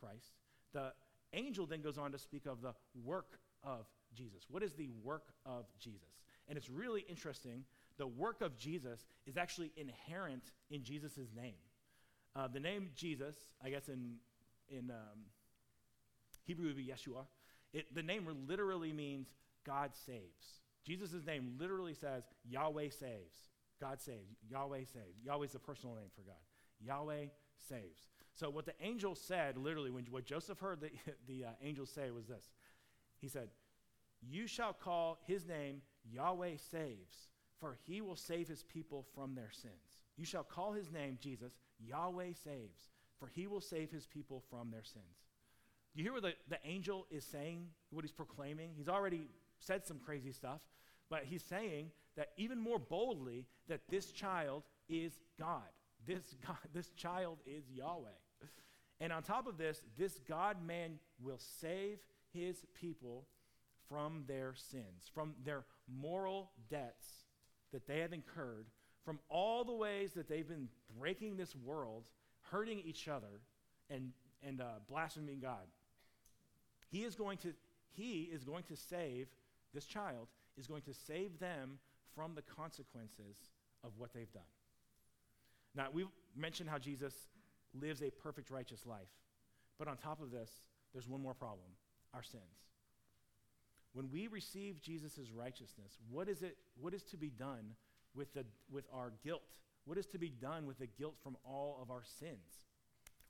Christ. 0.01 0.33
The 0.73 0.93
angel 1.33 1.67
then 1.67 1.83
goes 1.83 1.99
on 1.99 2.13
to 2.13 2.19
speak 2.19 2.47
of 2.47 2.63
the 2.63 2.75
work 3.05 3.39
of 3.63 3.87
Jesus. 4.15 4.45
What 4.49 4.63
is 4.63 4.73
the 4.73 4.91
work 5.03 5.29
of 5.47 5.67
Jesus? 5.79 6.23
And 6.49 6.57
it's 6.57 6.71
really 6.71 7.05
interesting. 7.09 7.65
The 7.99 8.07
work 8.07 8.41
of 8.41 8.57
Jesus 8.59 9.07
is 9.27 9.37
actually 9.37 9.73
inherent 9.77 10.53
in 10.71 10.83
Jesus' 10.83 11.19
name. 11.37 11.55
Uh, 12.35 12.49
the 12.49 12.61
name 12.61 12.91
Jesus, 12.95 13.37
I 13.63 13.71
guess 13.71 13.89
in, 13.89 14.15
in 14.69 14.91
um, 14.91 15.27
Hebrew 16.45 16.67
would 16.67 16.77
be 16.77 16.87
Yeshua. 16.87 17.27
It, 17.73 17.95
the 17.95 18.03
name 18.03 18.27
literally 18.49 18.93
means 18.93 19.29
God 19.65 19.93
saves. 19.95 20.61
Jesus' 20.85 21.25
name 21.27 21.55
literally 21.59 21.95
says 21.95 22.25
Yahweh 22.49 22.91
saves. 22.91 23.37
God 23.81 24.01
saves. 24.01 24.37
Yahweh 24.49 24.85
saves. 24.85 25.25
Yahweh 25.25 25.47
is 25.47 25.53
the 25.53 25.59
personal 25.59 25.95
name 25.95 26.11
for 26.15 26.23
God. 26.23 26.35
Yahweh 26.81 27.27
saves. 27.69 28.09
So 28.35 28.51
what 28.51 28.67
the 28.67 28.75
angel 28.81 29.15
said, 29.15 29.57
literally, 29.57 29.91
when 29.91 30.05
what 30.11 30.25
Joseph 30.25 30.59
heard 30.59 30.81
the, 30.81 30.91
the 31.27 31.47
uh, 31.47 31.51
angel 31.63 31.87
say 31.87 32.11
was 32.11 32.27
this. 32.27 32.51
He 33.21 33.29
said, 33.29 33.49
You 34.29 34.47
shall 34.47 34.73
call 34.73 35.19
his 35.27 35.47
name 35.47 35.83
Yahweh 36.11 36.57
saves, 36.71 37.29
for 37.59 37.77
he 37.87 38.01
will 38.01 38.17
save 38.17 38.49
his 38.49 38.63
people 38.63 39.05
from 39.15 39.35
their 39.35 39.51
sins. 39.51 40.03
You 40.17 40.25
shall 40.25 40.45
call 40.45 40.73
his 40.73 40.91
name 40.91 41.19
Jesus, 41.21 41.59
Yahweh 41.81 42.33
saves, 42.45 42.91
for 43.19 43.29
he 43.29 43.47
will 43.47 43.61
save 43.61 43.91
his 43.91 44.07
people 44.07 44.43
from 44.51 44.71
their 44.71 44.85
sins. 44.85 45.05
Do 45.95 46.03
you 46.03 46.05
hear 46.05 46.13
what 46.13 46.23
the, 46.23 46.35
the 46.49 46.59
angel 46.65 47.07
is 47.11 47.25
saying, 47.25 47.67
what 47.91 48.05
he's 48.05 48.13
proclaiming? 48.13 48.71
He's 48.77 48.89
already 48.89 49.29
said 49.59 49.87
some 49.87 49.99
crazy 49.99 50.33
stuff, 50.33 50.61
but 51.11 51.25
he's 51.25 51.43
saying 51.43 51.91
that 52.17 52.31
even 52.37 52.59
more 52.59 52.79
boldly 52.79 53.47
that 53.69 53.81
this 53.89 54.13
child 54.13 54.63
is 54.89 55.19
God. 55.39 55.69
This, 56.07 56.35
God, 56.47 56.57
this 56.73 56.91
child 56.91 57.39
is 57.47 57.65
Yahweh. 57.71 58.09
And 59.01 59.13
on 59.13 59.23
top 59.23 59.47
of 59.47 59.59
this, 59.59 59.83
this 59.99 60.21
God 60.29 60.65
man 60.65 60.99
will 61.21 61.39
save 61.39 61.99
his 62.33 62.65
people 62.75 63.27
from 63.93 64.25
their 64.27 64.55
sins, 64.55 65.11
from 65.15 65.35
their 65.45 65.65
moral 66.01 66.51
debts 66.71 67.07
that 67.73 67.87
they 67.87 67.99
have 67.99 68.15
incurred, 68.15 68.67
from 69.05 69.19
all 69.29 69.65
the 69.65 69.73
ways 69.73 70.13
that 70.13 70.29
they've 70.29 70.49
been 70.49 70.69
breaking 70.99 71.37
this 71.37 71.55
world, 71.55 72.05
hurting 72.51 72.81
each 72.87 73.07
other, 73.07 73.41
and, 73.91 74.13
and 74.47 74.61
uh, 74.61 74.65
blaspheming 74.89 75.41
God. 75.41 75.67
He 76.89 77.05
is 77.05 77.15
going 77.15 77.37
to, 77.39 77.53
he 77.93 78.23
is 78.33 78.45
going 78.45 78.63
to 78.65 78.77
save, 78.77 79.29
this 79.75 79.85
child 79.85 80.29
is 80.57 80.67
going 80.67 80.83
to 80.83 80.95
save 80.95 81.39
them 81.39 81.79
from 82.15 82.35
the 82.35 82.43
consequences 82.43 83.37
of 83.85 83.91
what 83.99 84.15
they've 84.15 84.33
done. 84.33 84.43
Now, 85.75 85.87
we've 85.93 86.09
mentioned 86.35 86.71
how 86.71 86.79
Jesus 86.79 87.15
lives 87.79 88.03
a 88.03 88.11
perfect, 88.11 88.51
righteous 88.51 88.87
life. 88.87 89.09
But 89.79 89.89
on 89.89 89.97
top 89.97 90.23
of 90.23 90.31
this, 90.31 90.51
there's 90.93 91.09
one 91.09 91.23
more 91.23 91.35
problem 91.35 91.69
our 92.15 92.23
sins. 92.23 92.72
When 93.93 94.11
we 94.11 94.27
receive 94.27 94.81
Jesus' 94.81 95.31
righteousness, 95.35 95.99
what 96.11 96.29
is, 96.29 96.43
it, 96.43 96.57
what 96.81 96.95
is 96.95 97.03
to 97.05 97.17
be 97.17 97.29
done 97.29 97.75
with, 98.15 98.33
the, 98.35 98.45
with 98.71 98.85
our 98.93 99.13
guilt? 99.23 99.43
What 99.85 99.99
is 99.99 100.07
to 100.07 100.19
be 100.19 100.31
done 100.31 100.67
with 100.67 100.79
the 100.79 100.87
guilt 100.87 101.17
from 101.23 101.37
all 101.45 101.79
of 101.83 101.91
our 101.91 102.03
sins? 102.19 102.67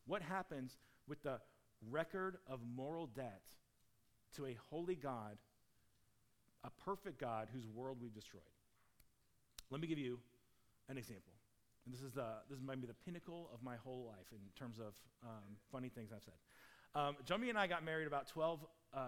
What 0.06 0.22
happens 0.22 0.76
with 1.08 1.22
the 1.22 1.40
record 1.90 2.36
of 2.46 2.60
moral 2.76 3.06
debt 3.06 3.42
to 4.36 4.46
a 4.46 4.56
holy 4.70 4.94
God, 4.94 5.36
a 6.64 6.70
perfect 6.84 7.20
God 7.20 7.48
whose 7.52 7.66
world 7.66 7.98
we've 8.00 8.14
destroyed. 8.14 8.42
Let 9.70 9.80
me 9.80 9.86
give 9.86 9.98
you 9.98 10.18
an 10.88 10.96
example. 10.96 11.32
And 11.84 11.92
this 11.92 12.02
is, 12.02 12.12
the, 12.12 12.26
this 12.48 12.60
might 12.64 12.80
be 12.80 12.86
the 12.86 12.94
pinnacle 12.94 13.50
of 13.52 13.62
my 13.62 13.76
whole 13.76 14.06
life 14.06 14.26
in 14.30 14.38
terms 14.56 14.78
of 14.78 14.94
um, 15.24 15.56
funny 15.72 15.88
things 15.88 16.10
I've 16.14 16.22
said. 16.22 16.34
Um, 16.94 17.16
Jungmi 17.26 17.48
and 17.48 17.58
I 17.58 17.66
got 17.66 17.84
married 17.84 18.06
about 18.06 18.28
12 18.28 18.60
uh, 18.94 18.98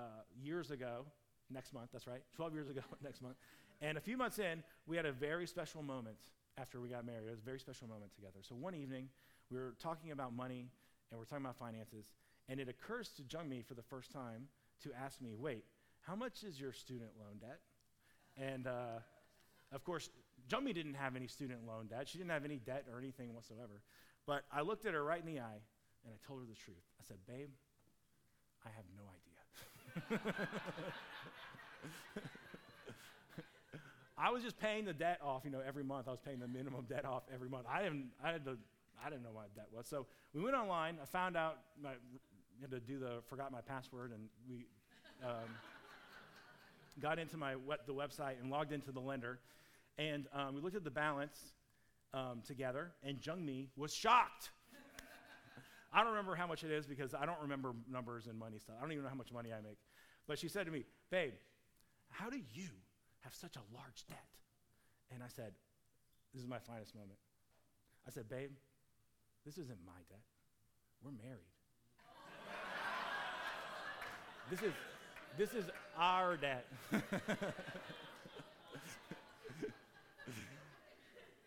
years 0.43 0.71
ago, 0.71 1.05
next 1.51 1.73
month, 1.73 1.91
that's 1.93 2.07
right, 2.07 2.23
12 2.37 2.55
years 2.55 2.69
ago 2.71 2.81
next 3.03 3.23
month. 3.23 3.37
And 3.81 3.99
a 3.99 4.01
few 4.01 4.17
months 4.17 4.39
in, 4.39 4.63
we 4.87 4.97
had 4.97 5.07
a 5.07 5.13
very 5.13 5.47
special 5.47 5.83
moment 5.83 6.19
after 6.59 6.81
we 6.81 6.89
got 6.89 7.05
married. 7.05 7.27
It 7.27 7.31
was 7.31 7.41
a 7.41 7.45
very 7.45 7.61
special 7.61 7.89
moment 7.89 8.15
together. 8.15 8.39
So 8.43 8.55
one 8.55 8.75
evening, 8.75 9.09
we 9.51 9.59
were 9.59 9.75
talking 9.81 10.13
about 10.13 10.35
money 10.35 10.71
and 11.11 11.19
we 11.19 11.23
are 11.23 11.27
talking 11.27 11.45
about 11.45 11.57
finances. 11.57 12.11
And 12.49 12.61
it 12.61 12.69
occurs 12.69 13.11
to 13.17 13.23
Jungmi 13.23 13.65
for 13.65 13.75
the 13.75 13.83
first 13.83 14.13
time 14.13 14.49
to 14.83 14.91
ask 14.93 15.21
me, 15.21 15.35
wait, 15.39 15.65
how 16.01 16.15
much 16.15 16.45
is 16.45 16.61
your 16.61 16.73
student 16.73 17.11
loan 17.19 17.39
debt? 17.41 17.61
And 18.37 18.67
uh, 18.67 19.01
of 19.73 19.85
course, 19.85 20.11
Jungmi 20.49 20.75
didn't 20.75 20.95
have 20.95 21.17
any 21.17 21.27
student 21.27 21.67
loan 21.67 21.87
debt. 21.87 22.09
She 22.09 22.19
didn't 22.19 22.31
have 22.31 22.45
any 22.45 22.59
debt 22.59 22.85
or 22.93 22.99
anything 22.99 23.35
whatsoever. 23.35 23.83
But 24.27 24.45
I 24.53 24.63
looked 24.63 24.87
at 24.87 24.95
her 24.95 25.03
right 25.03 25.21
in 25.21 25.27
the 25.27 25.41
eye 25.41 25.63
and 26.05 26.13
I 26.13 26.27
told 26.27 26.41
her 26.41 26.47
the 26.47 26.55
truth. 26.55 26.85
I 27.01 27.05
said, 27.07 27.19
babe, 27.27 27.51
I 28.65 28.69
have 28.77 28.85
no 28.97 29.05
idea. 29.09 30.21
I 34.17 34.31
was 34.31 34.43
just 34.43 34.59
paying 34.59 34.85
the 34.85 34.93
debt 34.93 35.21
off, 35.23 35.43
you 35.45 35.51
know, 35.51 35.61
every 35.67 35.85
month. 35.85 36.09
I 36.09 36.11
was 36.11 36.21
paying 36.21 36.39
the 36.39 36.49
minimum 36.49 36.87
debt 36.89 37.05
off 37.05 37.25
every 37.33 37.49
month. 37.49 37.67
I 37.71 37.83
didn't, 37.83 38.11
I 38.23 38.33
had 38.33 38.45
to, 38.45 38.57
I 39.05 39.11
didn't 39.11 39.25
know 39.25 39.33
what 39.33 39.55
debt 39.55 39.69
was. 39.73 39.87
So 39.87 40.07
we 40.33 40.41
went 40.41 40.57
online. 40.57 40.99
I 41.03 41.07
found 41.07 41.37
out 41.37 41.59
my, 41.83 41.91
had 42.61 42.71
to 42.71 42.81
do 42.81 42.99
the 42.99 43.23
forgot 43.29 43.53
my 43.53 43.61
password, 43.61 44.13
and 44.13 44.29
we 44.49 44.67
um, 45.23 45.49
got 47.01 47.19
into 47.19 47.37
my 47.37 47.55
the 47.87 47.95
website 47.95 48.41
and 48.41 48.51
logged 48.51 48.73
into 48.73 48.93
the 48.93 49.01
lender, 49.01 49.39
and 49.99 50.27
um, 50.33 50.55
we 50.55 50.61
looked 50.61 50.77
at 50.77 50.85
the 50.85 50.91
balance 50.91 51.53
um, 52.13 52.43
together, 52.47 52.93
and 53.03 53.21
Jungmi 53.21 53.69
was 53.77 53.95
shocked. 53.95 54.51
I 55.93 55.99
don't 55.99 56.11
remember 56.11 56.35
how 56.35 56.47
much 56.47 56.65
it 56.65 56.73
is 56.73 56.87
because 56.87 57.15
I 57.15 57.25
don't 57.25 57.41
remember 57.43 57.73
numbers 57.91 58.27
and 58.27 58.37
money 58.37 58.59
stuff. 58.59 58.77
I 58.79 58.83
don't 58.83 58.93
even 58.93 59.05
know 59.05 59.11
how 59.11 59.15
much 59.15 59.33
money 59.33 59.53
I 59.53 59.61
make. 59.61 59.79
But 60.27 60.39
she 60.39 60.49
said 60.49 60.67
to 60.67 60.73
me, 60.73 60.85
Babe, 61.11 61.35
how 62.15 62.31
do 62.31 62.39
you 62.53 62.71
have 63.23 63.35
such 63.35 63.57
a 63.57 63.63
large 63.75 64.07
debt? 64.09 64.25
And 65.13 65.23
I 65.23 65.29
said, 65.29 65.53
This 66.33 66.43
is 66.43 66.49
my 66.49 66.59
finest 66.59 66.95
moment. 66.95 67.19
I 68.07 68.11
said, 68.11 68.29
Babe, 68.29 68.51
this 69.45 69.59
isn't 69.59 69.79
my 69.85 70.01
debt. 70.09 70.23
We're 71.03 71.11
married. 71.13 71.51
This 74.51 74.61
is, 74.61 74.75
this 75.39 75.55
is 75.55 75.65
our 75.99 76.37
debt. 76.37 76.67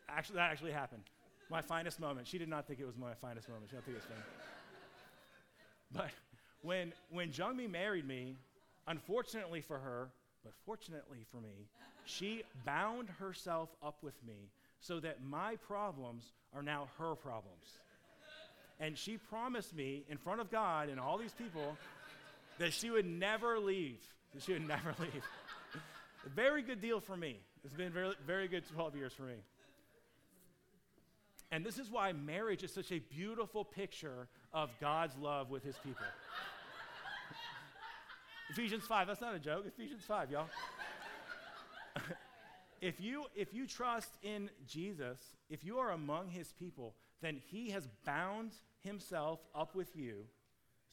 actually, 0.10 0.38
that 0.38 0.49
actually 0.51 0.71
happened. 0.71 1.03
My 1.51 1.62
finest 1.62 1.99
moment. 1.99 2.25
She 2.25 2.39
did 2.39 2.49
not 2.49 2.65
think 2.65 2.80
it 2.80 2.88
was 2.88 2.97
my 2.97 3.13
finest 3.13 3.47
moment. 3.49 3.69
She 3.69 3.75
didn't 3.75 3.86
think 3.86 3.97
it 3.97 4.01
was 4.01 4.10
funny. 4.10 4.23
But 5.93 6.10
when, 6.63 6.91
when 7.12 7.30
Jungmi 7.30 7.69
married 7.69 8.08
me, 8.08 8.36
unfortunately 8.88 9.62
for 9.62 9.77
her, 9.77 10.10
but 10.47 10.53
fortunately 10.65 11.25
for 11.29 11.41
me, 11.41 11.67
she 12.05 12.43
bound 12.65 13.10
herself 13.19 13.67
up 13.83 13.97
with 14.01 14.15
me 14.25 14.49
so 14.79 15.01
that 15.01 15.21
my 15.21 15.57
problems 15.57 16.23
are 16.55 16.63
now 16.63 16.88
her 16.97 17.15
problems. 17.15 17.79
And 18.79 18.97
she 18.97 19.17
promised 19.17 19.75
me 19.75 20.05
in 20.07 20.17
front 20.17 20.39
of 20.39 20.49
God 20.49 20.88
and 20.88 21.01
all 21.01 21.17
these 21.17 21.33
people 21.33 21.75
that 22.60 22.71
she 22.71 22.89
would 22.89 23.05
never 23.05 23.60
leave. 23.60 23.99
That 24.33 24.43
she 24.43 24.53
would 24.53 24.65
never 24.65 24.95
leave. 24.99 25.23
A 26.25 26.29
very 26.29 26.62
good 26.62 26.79
deal 26.79 27.01
for 27.01 27.17
me. 27.17 27.41
It's 27.65 27.73
been 27.73 27.91
very, 27.91 28.13
very 28.25 28.47
good 28.47 28.63
12 28.73 28.95
years 28.95 29.12
for 29.12 29.23
me. 29.23 29.36
And 31.51 31.65
this 31.65 31.77
is 31.77 31.91
why 31.91 32.13
marriage 32.13 32.63
is 32.63 32.73
such 32.73 32.93
a 32.93 32.99
beautiful 32.99 33.65
picture 33.65 34.29
of 34.53 34.69
God's 34.79 35.17
love 35.17 35.49
with 35.49 35.63
his 35.63 35.75
people. 35.83 36.05
Ephesians 38.49 38.83
5, 38.86 39.07
that's 39.07 39.21
not 39.21 39.36
a 39.36 39.39
joke. 39.39 39.65
Ephesians 39.67 40.03
5, 40.07 40.31
y'all. 40.31 40.47
if 42.81 43.01
you 43.01 43.25
if 43.36 43.53
you 43.53 43.67
trust 43.67 44.12
in 44.23 44.49
Jesus, 44.65 45.19
if 45.49 45.63
you 45.63 45.77
are 45.79 45.91
among 45.91 46.29
his 46.29 46.53
people, 46.53 46.95
then 47.21 47.41
he 47.45 47.71
has 47.71 47.88
bound 48.05 48.53
himself 48.81 49.39
up 49.53 49.75
with 49.75 49.95
you 49.95 50.25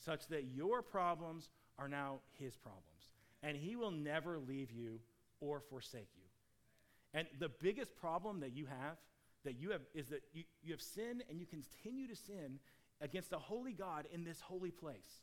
such 0.05 0.27
that 0.29 0.45
your 0.55 0.83
problems 0.83 1.51
are 1.79 1.89
now 1.89 2.21
his 2.39 2.57
problems. 2.57 2.83
And 3.43 3.57
he 3.57 3.77
will 3.77 3.91
never 3.91 4.39
leave 4.39 4.73
you 4.73 5.01
or 5.41 5.61
forsake 5.61 6.09
you. 6.17 6.25
And 7.13 7.29
the 7.39 7.49
biggest 7.49 7.95
problem 7.97 8.41
that 8.41 8.57
you 8.57 8.67
have 8.67 8.97
that 9.45 9.61
you 9.61 9.71
have 9.71 9.83
is 9.95 10.09
that 10.09 10.23
you, 10.33 10.45
you 10.63 10.73
have 10.73 10.83
sinned 10.83 11.23
and 11.29 11.39
you 11.39 11.47
continue 11.47 12.09
to 12.09 12.17
sin 12.17 12.59
against 13.01 13.33
a 13.33 13.39
holy 13.39 13.73
God 13.73 14.07
in 14.13 14.25
this 14.25 14.41
holy 14.41 14.71
place, 14.71 15.21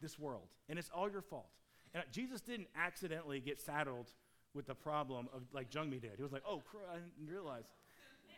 this 0.00 0.18
world. 0.18 0.48
And 0.68 0.78
it's 0.78 0.90
all 0.94 1.10
your 1.10 1.22
fault. 1.22 1.50
And 1.94 2.04
Jesus 2.12 2.40
didn't 2.40 2.68
accidentally 2.76 3.40
get 3.40 3.60
saddled 3.60 4.12
with 4.54 4.66
the 4.66 4.74
problem 4.74 5.28
of 5.34 5.42
like 5.52 5.70
Jungmi 5.70 6.00
did. 6.00 6.12
He 6.16 6.22
was 6.22 6.32
like, 6.32 6.44
oh, 6.48 6.62
I 6.90 6.94
didn't 6.94 7.30
realize. 7.30 7.64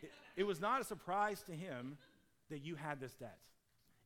It, 0.01 0.11
it 0.37 0.43
was 0.43 0.61
not 0.61 0.81
a 0.81 0.83
surprise 0.83 1.41
to 1.43 1.53
him 1.53 1.97
that 2.49 2.59
you 2.59 2.75
had 2.75 2.99
this 2.99 3.13
debt. 3.13 3.37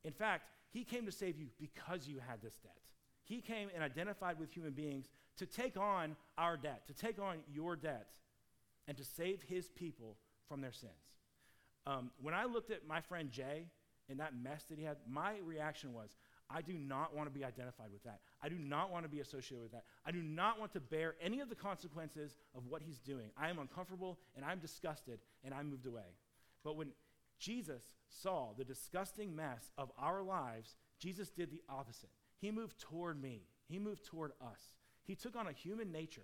In 0.04 0.12
fact, 0.12 0.44
he 0.70 0.84
came 0.84 1.06
to 1.06 1.12
save 1.12 1.38
you 1.38 1.46
because 1.58 2.08
you 2.08 2.18
had 2.26 2.42
this 2.42 2.56
debt. 2.56 2.72
He 3.22 3.40
came 3.40 3.68
and 3.74 3.82
identified 3.82 4.38
with 4.38 4.50
human 4.50 4.72
beings 4.72 5.06
to 5.38 5.46
take 5.46 5.76
on 5.76 6.16
our 6.36 6.56
debt, 6.56 6.86
to 6.88 6.92
take 6.92 7.18
on 7.18 7.38
your 7.52 7.74
debt, 7.74 8.08
and 8.86 8.96
to 8.96 9.04
save 9.04 9.42
his 9.42 9.68
people 9.70 10.16
from 10.48 10.60
their 10.60 10.72
sins. 10.72 10.92
Um, 11.86 12.10
when 12.20 12.34
I 12.34 12.44
looked 12.44 12.70
at 12.70 12.86
my 12.86 13.00
friend 13.00 13.30
Jay 13.30 13.66
and 14.08 14.20
that 14.20 14.32
mess 14.36 14.64
that 14.64 14.78
he 14.78 14.84
had, 14.84 14.96
my 15.08 15.34
reaction 15.44 15.92
was, 15.92 16.16
I 16.54 16.62
do 16.62 16.74
not 16.74 17.14
want 17.14 17.28
to 17.28 17.36
be 17.36 17.44
identified 17.44 17.88
with 17.92 18.04
that. 18.04 18.20
I 18.40 18.48
do 18.48 18.56
not 18.58 18.92
want 18.92 19.04
to 19.04 19.08
be 19.08 19.20
associated 19.20 19.62
with 19.62 19.72
that. 19.72 19.84
I 20.06 20.12
do 20.12 20.22
not 20.22 20.60
want 20.60 20.72
to 20.74 20.80
bear 20.80 21.16
any 21.20 21.40
of 21.40 21.48
the 21.48 21.56
consequences 21.56 22.36
of 22.54 22.66
what 22.68 22.80
he's 22.80 23.00
doing. 23.00 23.30
I 23.36 23.50
am 23.50 23.58
uncomfortable 23.58 24.18
and 24.36 24.44
I'm 24.44 24.60
disgusted 24.60 25.18
and 25.42 25.52
I 25.52 25.62
moved 25.64 25.86
away. 25.86 26.16
But 26.62 26.76
when 26.76 26.92
Jesus 27.40 27.82
saw 28.08 28.52
the 28.56 28.64
disgusting 28.64 29.34
mess 29.34 29.72
of 29.76 29.90
our 29.98 30.22
lives, 30.22 30.76
Jesus 31.00 31.30
did 31.30 31.50
the 31.50 31.62
opposite. 31.68 32.10
He 32.38 32.52
moved 32.52 32.78
toward 32.78 33.20
me, 33.20 33.42
he 33.66 33.78
moved 33.78 34.04
toward 34.04 34.32
us. 34.40 34.60
He 35.02 35.16
took 35.16 35.36
on 35.36 35.48
a 35.48 35.52
human 35.52 35.90
nature. 35.90 36.22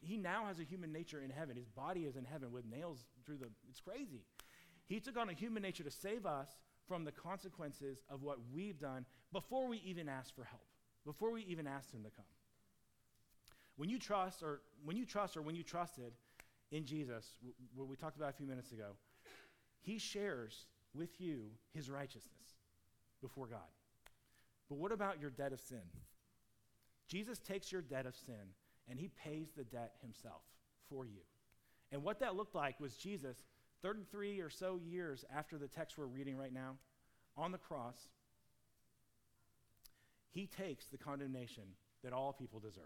He 0.00 0.16
now 0.16 0.46
has 0.46 0.60
a 0.60 0.64
human 0.64 0.92
nature 0.92 1.20
in 1.20 1.30
heaven. 1.30 1.56
His 1.56 1.68
body 1.68 2.02
is 2.02 2.16
in 2.16 2.24
heaven 2.24 2.52
with 2.52 2.64
nails 2.64 3.04
through 3.24 3.38
the. 3.38 3.48
It's 3.68 3.80
crazy. 3.80 4.22
He 4.86 5.00
took 5.00 5.16
on 5.16 5.28
a 5.28 5.34
human 5.34 5.62
nature 5.62 5.82
to 5.82 5.90
save 5.90 6.24
us 6.24 6.48
from 6.86 7.04
the 7.04 7.12
consequences 7.12 7.98
of 8.08 8.22
what 8.22 8.38
we've 8.52 8.78
done 8.78 9.04
before 9.32 9.66
we 9.68 9.78
even 9.84 10.08
asked 10.08 10.34
for 10.34 10.44
help, 10.44 10.66
before 11.04 11.30
we 11.30 11.42
even 11.42 11.66
asked 11.66 11.92
Him 11.92 12.02
to 12.04 12.10
come. 12.10 12.24
When 13.76 13.90
you 13.90 13.98
trust, 13.98 14.42
or 14.42 14.60
when 14.84 14.96
you 14.96 15.04
trust, 15.04 15.36
or 15.36 15.42
when 15.42 15.54
you 15.54 15.62
trusted 15.62 16.12
in 16.70 16.84
Jesus, 16.84 17.26
what 17.74 17.88
we 17.88 17.96
talked 17.96 18.16
about 18.16 18.30
a 18.30 18.32
few 18.32 18.46
minutes 18.46 18.72
ago, 18.72 18.96
He 19.80 19.98
shares 19.98 20.66
with 20.94 21.20
you 21.20 21.50
His 21.74 21.90
righteousness 21.90 22.56
before 23.20 23.46
God. 23.46 23.60
But 24.68 24.78
what 24.78 24.92
about 24.92 25.20
your 25.20 25.30
debt 25.30 25.52
of 25.52 25.60
sin? 25.60 25.82
Jesus 27.08 27.38
takes 27.38 27.70
your 27.70 27.82
debt 27.82 28.06
of 28.06 28.16
sin 28.16 28.54
and 28.88 28.98
He 28.98 29.10
pays 29.22 29.48
the 29.56 29.64
debt 29.64 29.92
Himself 30.02 30.42
for 30.88 31.04
you. 31.04 31.20
And 31.92 32.02
what 32.02 32.20
that 32.20 32.34
looked 32.34 32.54
like 32.54 32.80
was 32.80 32.96
Jesus 32.96 33.42
33 33.86 34.40
or 34.40 34.50
so 34.50 34.80
years 34.84 35.24
after 35.32 35.56
the 35.56 35.68
text 35.68 35.96
we're 35.96 36.06
reading 36.06 36.36
right 36.36 36.52
now, 36.52 36.74
on 37.36 37.52
the 37.52 37.58
cross, 37.58 38.08
he 40.32 40.48
takes 40.48 40.86
the 40.86 40.98
condemnation 40.98 41.62
that 42.02 42.12
all 42.12 42.32
people 42.32 42.58
deserve. 42.58 42.82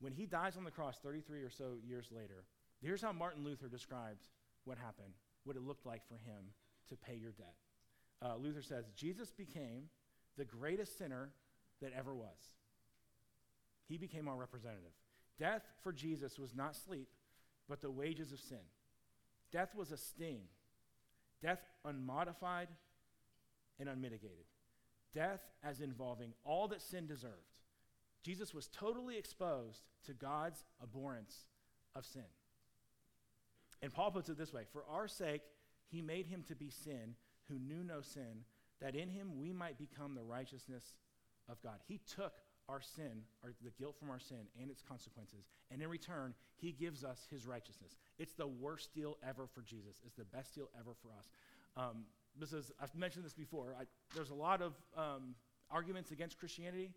When 0.00 0.12
he 0.12 0.26
dies 0.26 0.56
on 0.56 0.64
the 0.64 0.72
cross 0.72 0.98
33 1.00 1.42
or 1.42 1.50
so 1.50 1.76
years 1.86 2.08
later, 2.10 2.42
here's 2.82 3.02
how 3.02 3.12
Martin 3.12 3.44
Luther 3.44 3.68
describes 3.68 4.24
what 4.64 4.78
happened, 4.78 5.14
what 5.44 5.54
it 5.54 5.62
looked 5.62 5.86
like 5.86 6.02
for 6.08 6.14
him 6.14 6.50
to 6.88 6.96
pay 6.96 7.14
your 7.14 7.30
debt. 7.30 7.54
Uh, 8.20 8.34
Luther 8.36 8.62
says, 8.62 8.86
Jesus 8.96 9.30
became 9.30 9.84
the 10.36 10.44
greatest 10.44 10.98
sinner 10.98 11.30
that 11.80 11.92
ever 11.96 12.16
was. 12.16 12.56
He 13.88 13.96
became 13.96 14.26
our 14.26 14.36
representative. 14.36 14.90
Death 15.38 15.62
for 15.84 15.92
Jesus 15.92 16.36
was 16.36 16.52
not 16.52 16.74
sleep, 16.74 17.10
but 17.68 17.80
the 17.80 17.92
wages 17.92 18.32
of 18.32 18.40
sin. 18.40 18.58
Death 19.52 19.74
was 19.74 19.92
a 19.92 19.96
sting, 19.96 20.42
death 21.42 21.60
unmodified 21.84 22.68
and 23.78 23.88
unmitigated. 23.88 24.44
Death 25.14 25.40
as 25.62 25.80
involving 25.80 26.32
all 26.44 26.68
that 26.68 26.82
sin 26.82 27.06
deserved. 27.06 27.34
Jesus 28.22 28.52
was 28.52 28.68
totally 28.68 29.16
exposed 29.16 29.82
to 30.04 30.12
God's 30.12 30.64
abhorrence 30.82 31.46
of 31.94 32.04
sin. 32.04 32.24
And 33.80 33.92
Paul 33.92 34.10
puts 34.10 34.28
it 34.28 34.36
this 34.36 34.52
way 34.52 34.64
For 34.72 34.84
our 34.90 35.08
sake, 35.08 35.42
he 35.88 36.02
made 36.02 36.26
him 36.26 36.44
to 36.48 36.54
be 36.54 36.70
sin 36.70 37.14
who 37.48 37.58
knew 37.58 37.82
no 37.82 38.02
sin, 38.02 38.44
that 38.80 38.94
in 38.94 39.08
him 39.08 39.38
we 39.38 39.52
might 39.52 39.78
become 39.78 40.14
the 40.14 40.22
righteousness 40.22 40.94
of 41.48 41.62
God. 41.62 41.78
He 41.86 42.00
took 42.14 42.34
our 42.68 42.80
sin, 42.80 43.22
or 43.42 43.52
the 43.62 43.70
guilt 43.78 43.96
from 43.98 44.10
our 44.10 44.20
sin 44.20 44.46
and 44.60 44.70
its 44.70 44.82
consequences. 44.82 45.46
And 45.70 45.80
in 45.80 45.88
return, 45.88 46.34
he 46.56 46.72
gives 46.72 47.02
us 47.02 47.26
his 47.30 47.46
righteousness. 47.46 47.96
It's 48.18 48.34
the 48.34 48.46
worst 48.46 48.94
deal 48.94 49.16
ever 49.26 49.46
for 49.46 49.62
Jesus. 49.62 50.00
It's 50.04 50.16
the 50.16 50.24
best 50.24 50.54
deal 50.54 50.68
ever 50.78 50.90
for 51.02 51.08
us. 51.18 51.28
Um, 51.76 52.04
this 52.38 52.52
is, 52.52 52.70
I've 52.80 52.94
mentioned 52.94 53.24
this 53.24 53.32
before. 53.32 53.74
I, 53.78 53.84
there's 54.14 54.30
a 54.30 54.34
lot 54.34 54.60
of 54.60 54.74
um, 54.96 55.34
arguments 55.70 56.10
against 56.10 56.38
Christianity. 56.38 56.90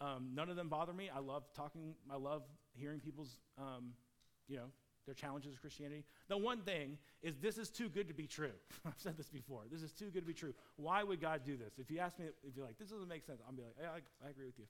Um, 0.00 0.30
none 0.34 0.48
of 0.48 0.56
them 0.56 0.68
bother 0.68 0.92
me. 0.92 1.10
I 1.14 1.20
love 1.20 1.44
talking, 1.54 1.94
I 2.10 2.16
love 2.16 2.42
hearing 2.74 3.00
people's, 3.00 3.38
um, 3.58 3.92
you 4.48 4.56
know, 4.56 4.66
their 5.06 5.14
challenges 5.14 5.54
of 5.54 5.60
Christianity. 5.60 6.04
The 6.28 6.36
one 6.36 6.60
thing 6.60 6.98
is 7.22 7.36
this 7.36 7.58
is 7.58 7.70
too 7.70 7.88
good 7.88 8.08
to 8.08 8.14
be 8.14 8.26
true. 8.26 8.52
I've 8.86 8.98
said 8.98 9.16
this 9.16 9.28
before. 9.28 9.62
This 9.70 9.82
is 9.82 9.92
too 9.92 10.06
good 10.06 10.20
to 10.20 10.26
be 10.26 10.34
true. 10.34 10.52
Why 10.76 11.02
would 11.02 11.20
God 11.20 11.42
do 11.44 11.56
this? 11.56 11.74
If 11.78 11.90
you 11.90 12.00
ask 12.00 12.18
me, 12.18 12.26
if 12.46 12.56
you're 12.56 12.66
like, 12.66 12.78
this 12.78 12.90
doesn't 12.90 13.08
make 13.08 13.24
sense, 13.24 13.40
I'll 13.46 13.54
be 13.54 13.62
like, 13.62 13.76
yeah, 13.80 13.90
I, 13.90 14.26
I 14.26 14.30
agree 14.30 14.46
with 14.46 14.58
you. 14.58 14.66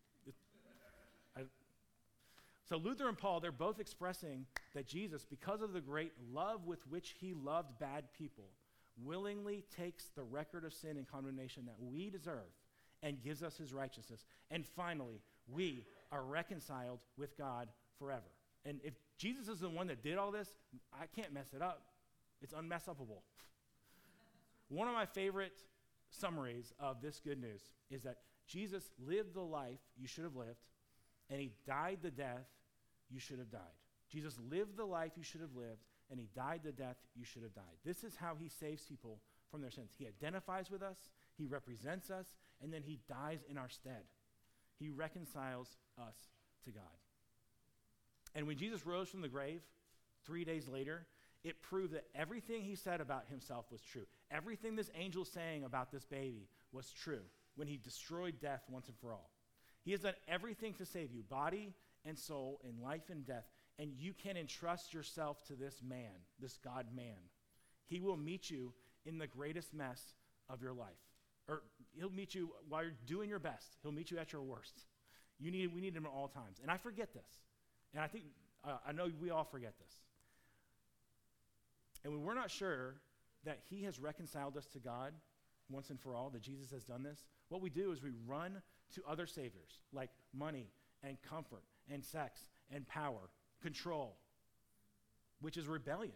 So 2.69 2.77
Luther 2.79 3.09
and 3.09 3.17
Paul, 3.17 3.39
they're 3.39 3.53
both 3.53 3.79
expressing 3.79 4.45
that 4.75 4.89
Jesus, 4.89 5.25
because 5.25 5.63
of 5.63 5.73
the 5.73 5.81
great 5.81 6.13
love 6.33 6.67
with 6.67 6.81
which 6.89 7.15
he 7.21 7.33
loved 7.33 7.79
bad 7.79 8.05
people, 8.13 8.51
willingly 9.03 9.65
takes 9.75 10.07
the 10.17 10.25
record 10.25 10.65
of 10.65 10.75
sin 10.75 10.97
and 10.97 11.07
condemnation 11.07 11.65
that 11.67 11.77
we 11.79 12.11
deserve 12.11 12.51
and 13.03 13.23
gives 13.23 13.43
us 13.43 13.57
his 13.57 13.73
righteousness. 13.73 14.25
And 14.51 14.67
finally, 14.67 15.21
we 15.47 15.85
are 16.11 16.25
reconciled 16.25 16.99
with 17.17 17.37
God 17.39 17.69
forever. 17.99 18.33
And 18.65 18.81
if 18.83 18.95
Jesus 19.17 19.47
is 19.47 19.61
the 19.61 19.69
one 19.71 19.87
that 19.87 20.03
did 20.03 20.19
all 20.19 20.33
this, 20.33 20.49
I 20.93 21.07
can't 21.15 21.33
mess 21.33 21.53
it 21.55 21.63
up. 21.63 21.83
It's 22.43 22.53
unmessupable. 22.53 23.23
one 24.69 24.89
of 24.89 24.95
my 24.95 25.07
favorite 25.07 25.63
summaries 26.11 26.73
of 26.81 27.01
this 27.01 27.21
good 27.21 27.41
news 27.41 27.63
is 27.91 28.03
that 28.03 28.19
Jesus 28.47 28.91
lived 29.07 29.35
the 29.35 29.41
life 29.41 29.79
you 29.97 30.09
should 30.09 30.25
have 30.25 30.37
lived 30.37 30.59
and 31.31 31.41
he 31.41 31.53
died 31.67 31.99
the 32.03 32.11
death 32.11 32.47
you 33.11 33.19
should 33.19 33.39
have 33.39 33.51
died. 33.51 33.61
Jesus 34.11 34.39
lived 34.51 34.77
the 34.77 34.85
life 34.85 35.13
you 35.17 35.25
should 35.25 35.41
have 35.41 35.55
lived, 35.57 35.83
and 36.11 36.21
he 36.21 36.29
died 36.35 36.61
the 36.65 36.73
death 36.73 36.97
you 37.15 37.25
should 37.25 37.43
have 37.43 37.55
died. 37.55 37.65
This 37.85 38.05
is 38.05 38.15
how 38.17 38.37
he 38.39 38.49
saves 38.49 38.83
people 38.85 39.19
from 39.51 39.61
their 39.61 39.71
sins. 39.71 39.93
He 39.97 40.07
identifies 40.07 40.71
with 40.71 40.83
us, 40.83 40.97
he 41.37 41.47
represents 41.47 42.11
us, 42.11 42.27
and 42.63 42.73
then 42.73 42.83
he 42.83 43.01
dies 43.09 43.41
in 43.49 43.59
our 43.59 43.69
stead. 43.69 44.05
He 44.79 44.91
reconciles 44.91 45.77
us 45.99 46.17
to 46.65 46.71
God. 46.71 46.83
And 48.35 48.47
when 48.47 48.59
Jesus 48.59 48.87
rose 48.87 49.09
from 49.09 49.23
the 49.23 49.29
grave 49.29 49.63
three 50.25 50.45
days 50.45 50.69
later, 50.69 51.07
it 51.43 51.63
proved 51.63 51.95
that 51.95 52.07
everything 52.15 52.63
he 52.63 52.75
said 52.75 53.01
about 53.01 53.27
himself 53.31 53.67
was 53.71 53.81
true. 53.81 54.07
Everything 54.31 54.77
this 54.77 54.91
angel 54.95 55.25
saying 55.25 55.65
about 55.65 55.91
this 55.91 56.05
baby 56.05 56.49
was 56.73 56.91
true 56.91 57.23
when 57.55 57.69
he 57.69 57.77
destroyed 57.77 58.35
death 58.41 58.63
once 58.69 58.89
and 58.89 58.97
for 58.99 59.13
all. 59.13 59.31
He 59.87 59.93
has 59.93 60.01
done 60.01 60.15
everything 60.27 60.75
to 60.75 60.85
save 60.85 61.13
you, 61.13 61.23
body 61.23 61.73
and 62.05 62.19
soul, 62.19 62.61
in 62.69 62.83
life 62.83 63.09
and 63.09 63.25
death. 63.25 63.45
And 63.79 63.93
you 63.97 64.13
can 64.13 64.37
entrust 64.37 64.93
yourself 64.93 65.45
to 65.45 65.55
this 65.55 65.81
man, 65.89 66.11
this 66.41 66.59
God 66.59 66.87
man. 66.95 67.15
He 67.87 68.01
will 68.01 68.17
meet 68.17 68.51
you 68.51 68.73
in 69.05 69.17
the 69.17 69.29
greatest 69.29 69.73
mess 69.73 70.03
of 70.51 70.61
your 70.61 70.73
life. 70.73 70.89
Or 71.49 71.63
he'll 71.97 72.11
meet 72.11 72.35
you 72.35 72.51
while 72.69 72.83
you're 72.83 72.95
doing 73.07 73.29
your 73.29 73.39
best. 73.39 73.77
He'll 73.81 73.93
meet 73.93 74.11
you 74.11 74.19
at 74.19 74.33
your 74.33 74.43
worst. 74.43 74.87
You 75.39 75.53
need, 75.53 75.73
we 75.73 75.81
need 75.81 75.95
him 75.95 76.05
at 76.05 76.11
all 76.11 76.27
times. 76.27 76.59
And 76.61 76.69
I 76.69 76.79
forget 76.79 77.15
this. 77.15 77.31
And 77.95 78.03
I 78.03 78.09
think, 78.09 78.25
uh, 78.65 78.79
I 78.85 78.91
know 78.91 79.09
we 79.23 79.31
all 79.31 79.45
forget 79.45 79.75
this. 79.79 79.95
And 82.03 82.13
when 82.13 82.25
we're 82.25 82.35
not 82.35 82.51
sure 82.51 82.97
that 83.45 83.61
he 83.71 83.85
has 83.85 84.01
reconciled 84.01 84.57
us 84.57 84.67
to 84.67 84.81
God 84.81 85.13
once 85.71 85.91
and 85.91 86.01
for 86.01 86.17
all, 86.17 86.29
that 86.31 86.43
Jesus 86.43 86.73
has 86.73 86.83
done 86.83 87.05
this, 87.05 87.25
what 87.51 87.63
we 87.63 87.71
do 87.71 87.93
is 87.93 88.03
we 88.03 88.11
run 88.27 88.61
to 88.95 89.03
other 89.09 89.27
saviors 89.27 89.81
like 89.93 90.11
money 90.35 90.69
and 91.03 91.21
comfort 91.23 91.65
and 91.91 92.05
sex 92.05 92.41
and 92.71 92.87
power, 92.89 93.31
control, 93.63 94.17
which 95.41 95.57
is 95.57 95.67
rebellion 95.67 96.13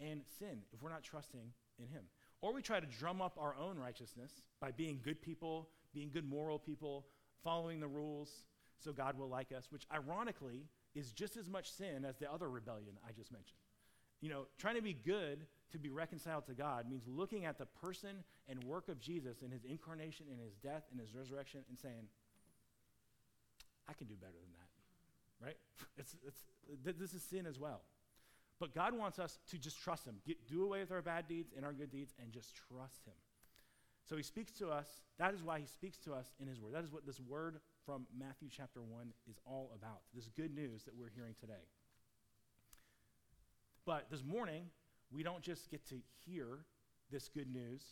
and 0.00 0.22
sin 0.38 0.60
if 0.72 0.82
we're 0.82 0.90
not 0.90 1.02
trusting 1.02 1.52
in 1.78 1.88
him. 1.88 2.02
Or 2.40 2.52
we 2.52 2.62
try 2.62 2.80
to 2.80 2.86
drum 2.86 3.20
up 3.20 3.36
our 3.38 3.54
own 3.56 3.78
righteousness 3.78 4.42
by 4.60 4.70
being 4.70 5.00
good 5.02 5.20
people, 5.20 5.70
being 5.92 6.10
good 6.10 6.28
moral 6.28 6.58
people, 6.58 7.06
following 7.42 7.80
the 7.80 7.88
rules 7.88 8.44
so 8.78 8.92
God 8.92 9.18
will 9.18 9.28
like 9.28 9.52
us, 9.52 9.66
which 9.70 9.86
ironically 9.92 10.66
is 10.94 11.12
just 11.12 11.36
as 11.36 11.48
much 11.48 11.70
sin 11.70 12.04
as 12.04 12.16
the 12.16 12.32
other 12.32 12.48
rebellion 12.48 12.96
I 13.06 13.12
just 13.12 13.32
mentioned. 13.32 13.58
You 14.20 14.30
know, 14.30 14.46
trying 14.56 14.76
to 14.76 14.82
be 14.82 14.94
good 14.94 15.46
to 15.72 15.78
be 15.78 15.90
reconciled 15.90 16.46
to 16.46 16.54
God 16.54 16.88
means 16.88 17.04
looking 17.06 17.44
at 17.44 17.58
the 17.58 17.66
person 17.66 18.24
and 18.48 18.62
work 18.64 18.88
of 18.88 19.00
Jesus 19.00 19.42
in 19.42 19.50
his 19.50 19.64
incarnation, 19.64 20.26
in 20.32 20.38
his 20.38 20.54
death, 20.54 20.84
in 20.92 20.98
his 20.98 21.14
resurrection, 21.14 21.60
and 21.68 21.78
saying, 21.78 22.08
I 23.88 23.92
can 23.92 24.06
do 24.06 24.14
better 24.14 24.32
than 24.40 24.52
that. 24.52 25.46
Right? 25.46 25.56
It's, 25.98 26.16
it's, 26.26 26.98
this 26.98 27.14
is 27.14 27.22
sin 27.22 27.46
as 27.46 27.58
well. 27.58 27.80
But 28.60 28.74
God 28.74 28.96
wants 28.96 29.18
us 29.18 29.38
to 29.50 29.58
just 29.58 29.80
trust 29.80 30.06
Him, 30.06 30.16
Get, 30.26 30.48
do 30.48 30.64
away 30.64 30.80
with 30.80 30.90
our 30.90 31.02
bad 31.02 31.28
deeds 31.28 31.52
and 31.56 31.64
our 31.64 31.72
good 31.72 31.90
deeds, 31.90 32.14
and 32.20 32.32
just 32.32 32.54
trust 32.54 33.06
Him. 33.06 33.14
So 34.08 34.16
He 34.16 34.22
speaks 34.22 34.52
to 34.54 34.68
us. 34.68 34.86
That 35.18 35.34
is 35.34 35.42
why 35.42 35.60
He 35.60 35.66
speaks 35.66 35.98
to 35.98 36.12
us 36.14 36.32
in 36.40 36.48
His 36.48 36.60
Word. 36.60 36.74
That 36.74 36.84
is 36.84 36.92
what 36.92 37.06
this 37.06 37.20
word 37.20 37.60
from 37.86 38.06
Matthew 38.18 38.48
chapter 38.50 38.82
1 38.82 39.12
is 39.30 39.38
all 39.46 39.72
about. 39.76 40.00
This 40.14 40.28
good 40.28 40.54
news 40.54 40.84
that 40.84 40.96
we're 40.96 41.10
hearing 41.14 41.34
today. 41.40 41.64
But 43.86 44.10
this 44.10 44.24
morning, 44.24 44.64
we 45.10 45.22
don't 45.22 45.42
just 45.42 45.70
get 45.70 45.86
to 45.88 45.96
hear 46.26 46.46
this 47.10 47.28
good 47.28 47.52
news 47.52 47.82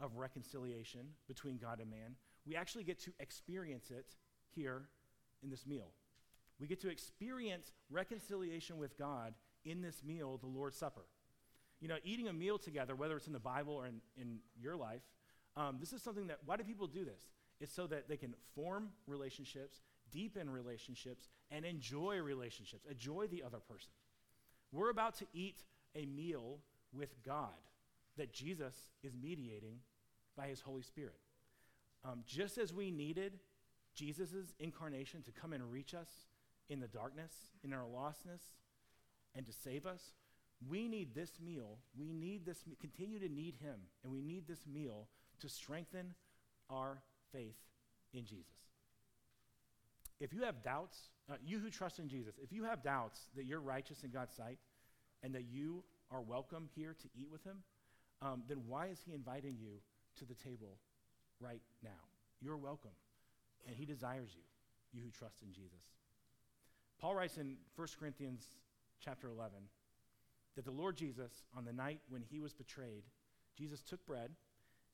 of 0.00 0.16
reconciliation 0.16 1.00
between 1.28 1.58
God 1.58 1.80
and 1.80 1.90
man, 1.90 2.16
we 2.46 2.56
actually 2.56 2.84
get 2.84 2.98
to 3.00 3.12
experience 3.20 3.90
it 3.90 4.14
here 4.54 4.82
in 5.42 5.50
this 5.50 5.66
meal. 5.66 5.90
We 6.60 6.66
get 6.66 6.80
to 6.82 6.90
experience 6.90 7.72
reconciliation 7.90 8.78
with 8.78 8.96
God 8.98 9.34
in 9.64 9.80
this 9.82 10.02
meal, 10.04 10.38
the 10.38 10.46
Lord's 10.46 10.76
Supper. 10.76 11.04
You 11.80 11.88
know, 11.88 11.96
eating 12.04 12.28
a 12.28 12.32
meal 12.32 12.58
together, 12.58 12.94
whether 12.94 13.16
it's 13.16 13.26
in 13.26 13.32
the 13.32 13.40
Bible 13.40 13.74
or 13.74 13.86
in, 13.86 14.00
in 14.16 14.38
your 14.60 14.76
life, 14.76 15.02
um, 15.56 15.78
this 15.80 15.92
is 15.92 16.02
something 16.02 16.28
that, 16.28 16.38
why 16.44 16.56
do 16.56 16.64
people 16.64 16.86
do 16.86 17.04
this? 17.04 17.22
It's 17.60 17.74
so 17.74 17.86
that 17.88 18.08
they 18.08 18.16
can 18.16 18.34
form 18.54 18.90
relationships, 19.06 19.82
deepen 20.10 20.48
relationships, 20.48 21.28
and 21.50 21.64
enjoy 21.64 22.18
relationships, 22.18 22.86
enjoy 22.90 23.26
the 23.26 23.42
other 23.42 23.58
person. 23.58 23.90
We're 24.72 24.90
about 24.90 25.16
to 25.18 25.26
eat 25.32 25.64
a 25.94 26.06
meal 26.06 26.58
with 26.92 27.22
God 27.24 27.48
that 28.16 28.32
Jesus 28.32 28.74
is 29.02 29.12
mediating 29.20 29.76
by 30.36 30.48
his 30.48 30.60
Holy 30.60 30.82
Spirit. 30.82 31.18
Um, 32.04 32.24
just 32.26 32.58
as 32.58 32.72
we 32.72 32.90
needed 32.90 33.38
Jesus' 33.94 34.54
incarnation 34.58 35.22
to 35.22 35.32
come 35.32 35.52
and 35.52 35.70
reach 35.70 35.94
us 35.94 36.08
in 36.68 36.80
the 36.80 36.88
darkness, 36.88 37.32
in 37.62 37.72
our 37.72 37.84
lostness, 37.84 38.42
and 39.34 39.46
to 39.46 39.52
save 39.52 39.86
us, 39.86 40.12
we 40.68 40.88
need 40.88 41.14
this 41.14 41.38
meal. 41.44 41.78
We 41.98 42.12
need 42.12 42.46
this, 42.46 42.64
continue 42.80 43.18
to 43.18 43.28
need 43.28 43.56
him, 43.60 43.76
and 44.02 44.12
we 44.12 44.20
need 44.20 44.46
this 44.46 44.66
meal 44.66 45.08
to 45.40 45.48
strengthen 45.48 46.14
our 46.70 46.98
faith 47.32 47.56
in 48.12 48.24
Jesus. 48.24 48.52
If 50.20 50.32
you 50.32 50.42
have 50.42 50.62
doubts, 50.62 51.10
uh, 51.30 51.34
you 51.44 51.58
who 51.58 51.70
trust 51.70 51.98
in 51.98 52.08
Jesus, 52.08 52.34
if 52.40 52.52
you 52.52 52.64
have 52.64 52.82
doubts 52.82 53.22
that 53.36 53.44
you're 53.44 53.60
righteous 53.60 54.04
in 54.04 54.10
God's 54.10 54.34
sight 54.34 54.58
and 55.22 55.34
that 55.34 55.44
you 55.50 55.84
are 56.10 56.20
welcome 56.20 56.68
here 56.74 56.94
to 57.00 57.08
eat 57.18 57.28
with 57.30 57.44
him, 57.44 57.58
um, 58.20 58.42
then 58.48 58.58
why 58.66 58.86
is 58.86 59.00
he 59.04 59.12
inviting 59.12 59.56
you 59.58 59.80
to 60.18 60.24
the 60.24 60.34
table 60.34 60.78
right 61.40 61.62
now? 61.82 61.90
You're 62.40 62.56
welcome, 62.56 62.90
and 63.66 63.76
he 63.76 63.84
desires 63.84 64.30
you, 64.34 64.42
you 64.92 65.04
who 65.04 65.10
trust 65.10 65.42
in 65.42 65.52
Jesus. 65.52 65.82
Paul 67.00 67.14
writes 67.14 67.38
in 67.38 67.56
1 67.76 67.88
Corinthians 67.98 68.46
chapter 69.00 69.28
11 69.28 69.52
that 70.54 70.64
the 70.64 70.70
Lord 70.70 70.96
Jesus, 70.96 71.44
on 71.56 71.64
the 71.64 71.72
night 71.72 72.00
when 72.08 72.22
he 72.22 72.38
was 72.38 72.52
betrayed, 72.52 73.02
Jesus 73.56 73.82
took 73.82 74.04
bread, 74.06 74.30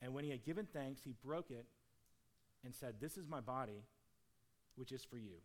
and 0.00 0.14
when 0.14 0.24
he 0.24 0.30
had 0.30 0.44
given 0.44 0.66
thanks, 0.72 1.02
he 1.02 1.14
broke 1.24 1.50
it 1.50 1.66
and 2.64 2.74
said, 2.74 2.94
This 3.00 3.16
is 3.16 3.28
my 3.28 3.40
body, 3.40 3.82
which 4.76 4.92
is 4.92 5.04
for 5.04 5.16
you. 5.16 5.36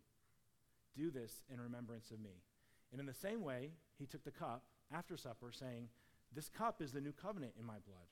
Do 0.95 1.09
this 1.09 1.43
in 1.51 1.59
remembrance 1.59 2.11
of 2.11 2.19
me. 2.19 2.43
And 2.91 2.99
in 2.99 3.07
the 3.07 3.13
same 3.13 3.41
way, 3.41 3.71
he 3.97 4.05
took 4.05 4.23
the 4.23 4.31
cup 4.31 4.63
after 4.93 5.17
supper, 5.17 5.51
saying, 5.51 5.89
This 6.33 6.49
cup 6.49 6.81
is 6.81 6.91
the 6.91 7.01
new 7.01 7.11
covenant 7.13 7.53
in 7.59 7.65
my 7.65 7.77
blood. 7.85 8.07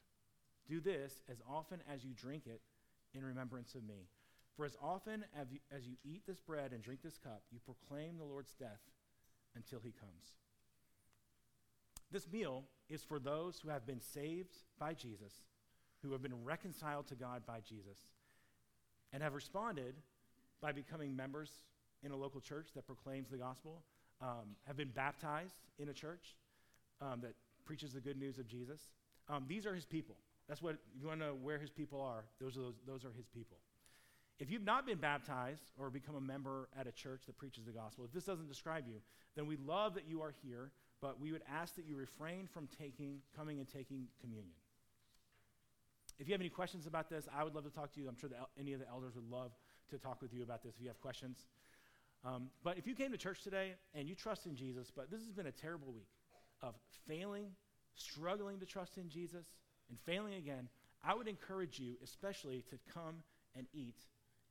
Do 0.67 0.79
this 0.79 1.21
as 1.29 1.41
often 1.49 1.79
as 1.91 2.03
you 2.03 2.11
drink 2.13 2.43
it 2.45 2.61
in 3.13 3.23
remembrance 3.23 3.75
of 3.75 3.83
me. 3.83 4.07
For 4.55 4.65
as 4.65 4.75
often 4.81 5.25
as 5.39 5.51
you, 5.51 5.59
as 5.75 5.87
you 5.87 5.95
eat 6.03 6.23
this 6.27 6.39
bread 6.39 6.71
and 6.73 6.83
drink 6.83 7.01
this 7.01 7.17
cup, 7.17 7.43
you 7.51 7.59
proclaim 7.59 8.17
the 8.17 8.23
Lord's 8.25 8.53
death 8.53 8.81
until 9.55 9.79
he 9.79 9.91
comes. 9.91 10.35
This 12.11 12.29
meal 12.31 12.65
is 12.89 13.03
for 13.03 13.19
those 13.19 13.59
who 13.59 13.69
have 13.69 13.85
been 13.85 14.01
saved 14.01 14.57
by 14.77 14.93
Jesus, 14.93 15.33
who 16.03 16.11
have 16.11 16.21
been 16.21 16.43
reconciled 16.43 17.07
to 17.07 17.15
God 17.15 17.45
by 17.45 17.59
Jesus, 17.61 17.97
and 19.13 19.23
have 19.23 19.33
responded 19.33 19.95
by 20.61 20.71
becoming 20.71 21.15
members 21.15 21.51
in 22.03 22.11
a 22.11 22.15
local 22.15 22.41
church 22.41 22.69
that 22.75 22.85
proclaims 22.85 23.29
the 23.29 23.37
gospel, 23.37 23.83
um, 24.21 24.55
have 24.67 24.77
been 24.77 24.89
baptized 24.89 25.55
in 25.79 25.89
a 25.89 25.93
church 25.93 26.35
um, 27.01 27.21
that 27.21 27.33
preaches 27.65 27.93
the 27.93 28.01
good 28.01 28.17
news 28.17 28.37
of 28.37 28.47
Jesus. 28.47 28.79
Um, 29.29 29.45
these 29.47 29.65
are 29.65 29.73
his 29.73 29.85
people. 29.85 30.15
That's 30.47 30.61
what, 30.61 30.77
you 30.99 31.07
want 31.07 31.19
to 31.19 31.27
know 31.27 31.33
where 31.41 31.57
his 31.57 31.69
people 31.69 32.01
are, 32.01 32.25
those 32.39 32.57
are, 32.57 32.61
those, 32.61 32.73
those 32.85 33.05
are 33.05 33.11
his 33.15 33.27
people. 33.27 33.57
If 34.39 34.49
you've 34.49 34.65
not 34.65 34.87
been 34.87 34.97
baptized 34.97 35.71
or 35.77 35.89
become 35.89 36.15
a 36.15 36.21
member 36.21 36.67
at 36.77 36.87
a 36.87 36.91
church 36.91 37.21
that 37.27 37.37
preaches 37.37 37.65
the 37.65 37.71
gospel, 37.71 38.05
if 38.05 38.11
this 38.11 38.23
doesn't 38.23 38.49
describe 38.49 38.87
you, 38.87 38.95
then 39.35 39.45
we 39.45 39.55
love 39.55 39.93
that 39.93 40.05
you 40.07 40.21
are 40.21 40.33
here, 40.43 40.71
but 40.99 41.19
we 41.21 41.31
would 41.31 41.43
ask 41.49 41.75
that 41.75 41.85
you 41.85 41.95
refrain 41.95 42.47
from 42.47 42.67
taking, 42.77 43.19
coming 43.35 43.59
and 43.59 43.67
taking 43.67 44.07
communion. 44.19 44.55
If 46.19 46.27
you 46.27 46.33
have 46.33 46.41
any 46.41 46.49
questions 46.49 46.87
about 46.87 47.09
this, 47.09 47.27
I 47.35 47.43
would 47.43 47.53
love 47.53 47.65
to 47.65 47.69
talk 47.69 47.93
to 47.93 48.01
you. 48.01 48.07
I'm 48.07 48.17
sure 48.17 48.29
the, 48.29 48.35
any 48.59 48.73
of 48.73 48.79
the 48.79 48.87
elders 48.87 49.15
would 49.15 49.29
love 49.29 49.51
to 49.91 49.97
talk 49.97 50.21
with 50.21 50.33
you 50.33 50.43
about 50.43 50.63
this 50.63 50.73
if 50.75 50.81
you 50.81 50.87
have 50.87 50.99
questions. 51.01 51.45
Um, 52.25 52.49
but 52.63 52.77
if 52.77 52.85
you 52.85 52.95
came 52.95 53.11
to 53.11 53.17
church 53.17 53.43
today 53.43 53.73
and 53.93 54.09
you 54.09 54.15
trust 54.15 54.45
in 54.45 54.55
Jesus, 54.55 54.91
but 54.95 55.09
this 55.09 55.21
has 55.21 55.31
been 55.31 55.47
a 55.47 55.51
terrible 55.51 55.93
week 55.93 56.09
of 56.63 56.75
failing, 57.07 57.47
struggling 57.95 58.59
to 58.59 58.65
trust 58.65 58.97
in 58.97 59.09
Jesus, 59.09 59.45
and 59.89 59.99
failing 60.05 60.35
again, 60.35 60.69
I 61.03 61.13
would 61.13 61.27
encourage 61.27 61.79
you, 61.79 61.95
especially, 62.03 62.63
to 62.69 62.77
come 62.93 63.23
and 63.55 63.67
eat 63.73 63.97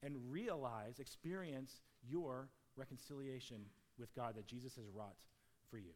and 0.02 0.16
realize, 0.30 0.98
experience 0.98 1.80
your 2.08 2.48
reconciliation 2.76 3.58
with 3.98 4.14
God 4.14 4.34
that 4.36 4.46
Jesus 4.46 4.74
has 4.74 4.84
wrought 4.94 5.16
for 5.70 5.78
you. 5.78 5.92